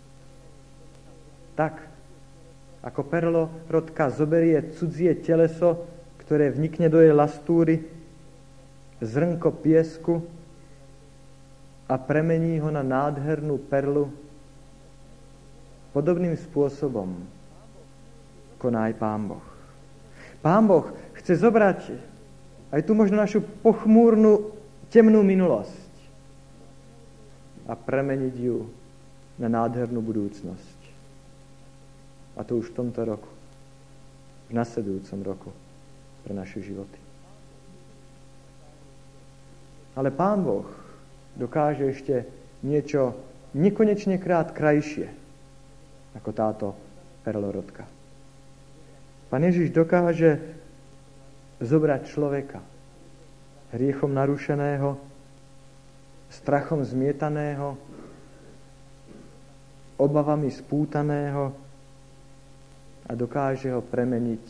Tak, 1.58 1.82
ako 2.82 3.00
perlo 3.06 3.44
rodka 3.66 4.08
zoberie 4.10 4.74
cudzie 4.78 5.14
teleso, 5.18 5.84
ktoré 6.22 6.50
vnikne 6.54 6.86
do 6.86 7.02
jej 7.02 7.12
lastúry, 7.12 7.82
zrnko 9.02 9.50
piesku 9.60 10.22
a 11.90 11.98
premení 11.98 12.62
ho 12.62 12.70
na 12.70 12.86
nádhernú 12.86 13.58
perlu, 13.66 14.08
podobným 15.92 16.38
spôsobom 16.38 17.12
koná 18.62 18.88
aj 18.88 18.94
Pán 18.96 19.22
Boh. 19.26 19.46
Pán 20.38 20.64
Boh 20.70 20.86
chce 21.22 21.38
zobrať 21.38 21.80
aj 22.72 22.80
tu 22.82 22.92
možno 22.98 23.20
našu 23.20 23.44
pochmúrnu, 23.62 24.52
temnú 24.88 25.22
minulosť 25.22 25.92
a 27.68 27.78
premeniť 27.78 28.34
ju 28.36 28.66
na 29.38 29.48
nádhernú 29.48 30.02
budúcnosť 30.02 30.80
A 32.36 32.44
to 32.44 32.56
už 32.56 32.72
v 32.72 32.76
tomto 32.76 33.00
roku. 33.04 33.30
V 34.48 34.56
nasledujúcom 34.56 35.20
roku 35.24 35.50
pre 36.24 36.32
naše 36.36 36.60
životy. 36.60 37.00
Ale 39.96 40.08
Pán 40.12 40.40
Boh 40.44 40.68
dokáže 41.36 41.88
ešte 41.92 42.24
niečo 42.64 43.16
nekonečne 43.52 44.16
krát 44.16 44.52
krajšie 44.52 45.08
ako 46.16 46.30
táto 46.32 46.66
perlorodka. 47.24 47.84
Pán 49.28 49.44
Ježiš 49.44 49.72
dokáže 49.72 50.61
zobrať 51.62 52.02
človeka 52.10 52.60
hriechom 53.72 54.12
narušeného, 54.12 55.00
strachom 56.28 56.84
zmietaného, 56.84 57.76
obavami 59.96 60.52
spútaného 60.52 61.56
a 63.08 63.12
dokáže 63.16 63.72
ho 63.72 63.80
premeniť 63.80 64.44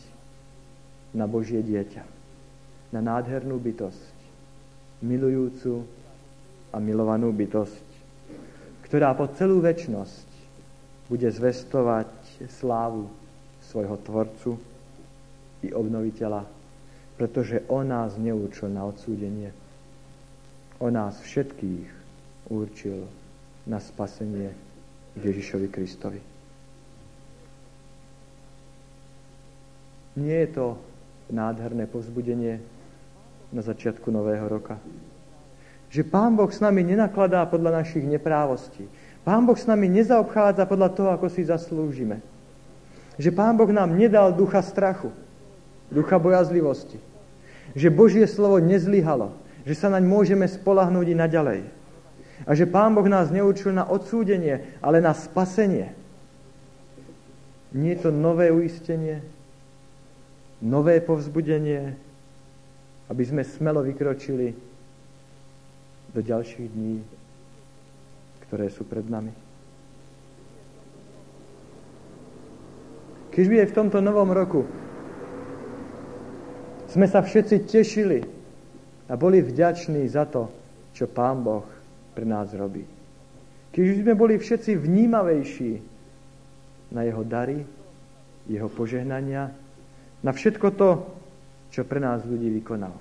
na 1.15 1.29
Božie 1.29 1.63
dieťa, 1.63 2.03
na 2.91 2.99
nádhernú 2.99 3.55
bytosť, 3.61 4.15
milujúcu 5.03 5.83
a 6.73 6.77
milovanú 6.81 7.31
bytosť, 7.31 7.87
ktorá 8.89 9.15
po 9.15 9.29
celú 9.35 9.63
väčnosť 9.63 10.27
bude 11.07 11.29
zvestovať 11.29 12.09
slávu 12.49 13.07
svojho 13.61 13.97
Tvorcu 14.01 14.51
i 15.63 15.69
obnoviteľa, 15.71 16.62
pretože 17.17 17.61
On 17.69 17.85
nás 17.85 18.17
neurčil 18.17 18.69
na 18.73 18.85
odsúdenie. 18.89 19.53
On 20.81 20.89
nás 20.89 21.21
všetkých 21.21 21.87
určil 22.49 23.05
na 23.69 23.79
spasenie 23.79 24.51
Ježišovi 25.15 25.67
Kristovi. 25.69 26.21
Nie 30.13 30.45
je 30.45 30.49
to 30.53 30.65
nádherné 31.33 31.89
povzbudenie 31.89 32.61
na 33.49 33.61
začiatku 33.61 34.09
nového 34.13 34.45
roka. 34.45 34.77
Že 35.93 36.09
Pán 36.09 36.33
Boh 36.33 36.49
s 36.49 36.57
nami 36.57 36.81
nenakladá 36.81 37.45
podľa 37.45 37.81
našich 37.81 38.05
neprávostí. 38.05 38.89
Pán 39.21 39.45
Boh 39.45 39.57
s 39.57 39.69
nami 39.69 39.89
nezaobchádza 39.89 40.65
podľa 40.65 40.89
toho, 40.93 41.09
ako 41.13 41.29
si 41.29 41.45
zaslúžime. 41.45 42.19
Že 43.21 43.29
Pán 43.33 43.53
Boh 43.57 43.69
nám 43.69 43.93
nedal 43.93 44.33
ducha 44.33 44.65
strachu, 44.65 45.13
ducha 45.91 46.19
bojazlivosti. 46.19 47.01
Že 47.73 47.89
Božie 47.89 48.25
slovo 48.29 48.61
nezlyhalo, 48.61 49.33
že 49.65 49.73
sa 49.73 49.89
naň 49.89 50.03
môžeme 50.05 50.45
spolahnúť 50.45 51.07
i 51.11 51.15
naďalej. 51.15 51.61
A 52.43 52.51
že 52.53 52.67
Pán 52.67 52.91
Boh 52.91 53.07
nás 53.07 53.31
neučil 53.31 53.71
na 53.71 53.87
odsúdenie, 53.87 54.77
ale 54.83 54.99
na 54.99 55.15
spasenie. 55.15 55.95
Nie 57.73 57.97
je 57.97 58.05
to 58.05 58.09
nové 58.11 58.51
uistenie, 58.51 59.23
nové 60.61 60.99
povzbudenie, 61.01 61.95
aby 63.09 63.23
sme 63.23 63.47
smelo 63.47 63.81
vykročili 63.81 64.53
do 66.13 66.19
ďalších 66.21 66.67
dní, 66.69 67.01
ktoré 68.47 68.69
sú 68.69 68.85
pred 68.85 69.07
nami. 69.09 69.33
Keď 73.33 73.45
by 73.49 73.55
v 73.65 73.77
tomto 73.81 73.97
novom 73.97 74.29
roku 74.29 74.69
sme 76.93 77.09
sa 77.09 77.25
všetci 77.25 77.65
tešili 77.65 78.21
a 79.09 79.17
boli 79.17 79.41
vďační 79.41 80.05
za 80.05 80.29
to, 80.29 80.45
čo 80.93 81.09
Pán 81.09 81.41
Boh 81.41 81.65
pre 82.13 82.21
nás 82.21 82.53
robí. 82.53 82.85
Keď 83.73 83.81
už 83.81 83.95
sme 84.05 84.13
boli 84.13 84.37
všetci 84.37 84.77
vnímavejší 84.77 85.71
na 86.93 87.01
Jeho 87.01 87.25
dary, 87.25 87.65
Jeho 88.45 88.69
požehnania, 88.69 89.49
na 90.21 90.31
všetko 90.31 90.67
to, 90.77 90.89
čo 91.73 91.81
pre 91.81 91.97
nás 91.97 92.21
ľudí 92.21 92.53
vykonal. 92.61 92.93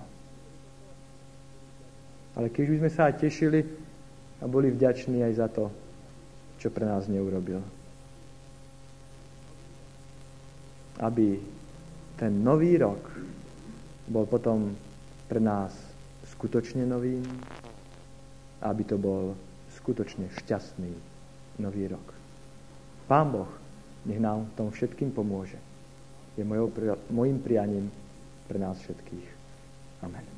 Ale 2.32 2.48
keď 2.48 2.64
už 2.72 2.78
sme 2.80 2.88
sa 2.88 3.12
aj 3.12 3.20
tešili 3.20 3.60
a 4.40 4.48
boli 4.48 4.72
vďační 4.72 5.20
aj 5.20 5.32
za 5.36 5.48
to, 5.52 5.68
čo 6.56 6.72
pre 6.72 6.88
nás 6.88 7.04
neurobil. 7.12 7.60
Aby 10.96 11.36
ten 12.16 12.40
nový 12.40 12.80
rok 12.80 13.04
bol 14.12 14.28
potom 14.28 14.76
pre 15.24 15.40
nás 15.40 15.72
skutočne 16.36 16.84
novým, 16.84 17.24
aby 18.60 18.82
to 18.84 19.00
bol 19.00 19.32
skutočne 19.80 20.28
šťastný 20.44 20.92
nový 21.58 21.88
rok. 21.88 22.06
Pán 23.08 23.32
Boh 23.32 23.48
nech 24.04 24.20
nám 24.20 24.52
tom 24.52 24.68
všetkým 24.68 25.10
pomôže. 25.16 25.56
Je 26.36 26.44
mojou, 26.44 26.68
mojim 27.08 27.40
prianím 27.40 27.88
pre 28.48 28.60
nás 28.60 28.76
všetkých. 28.84 29.28
Amen. 30.04 30.31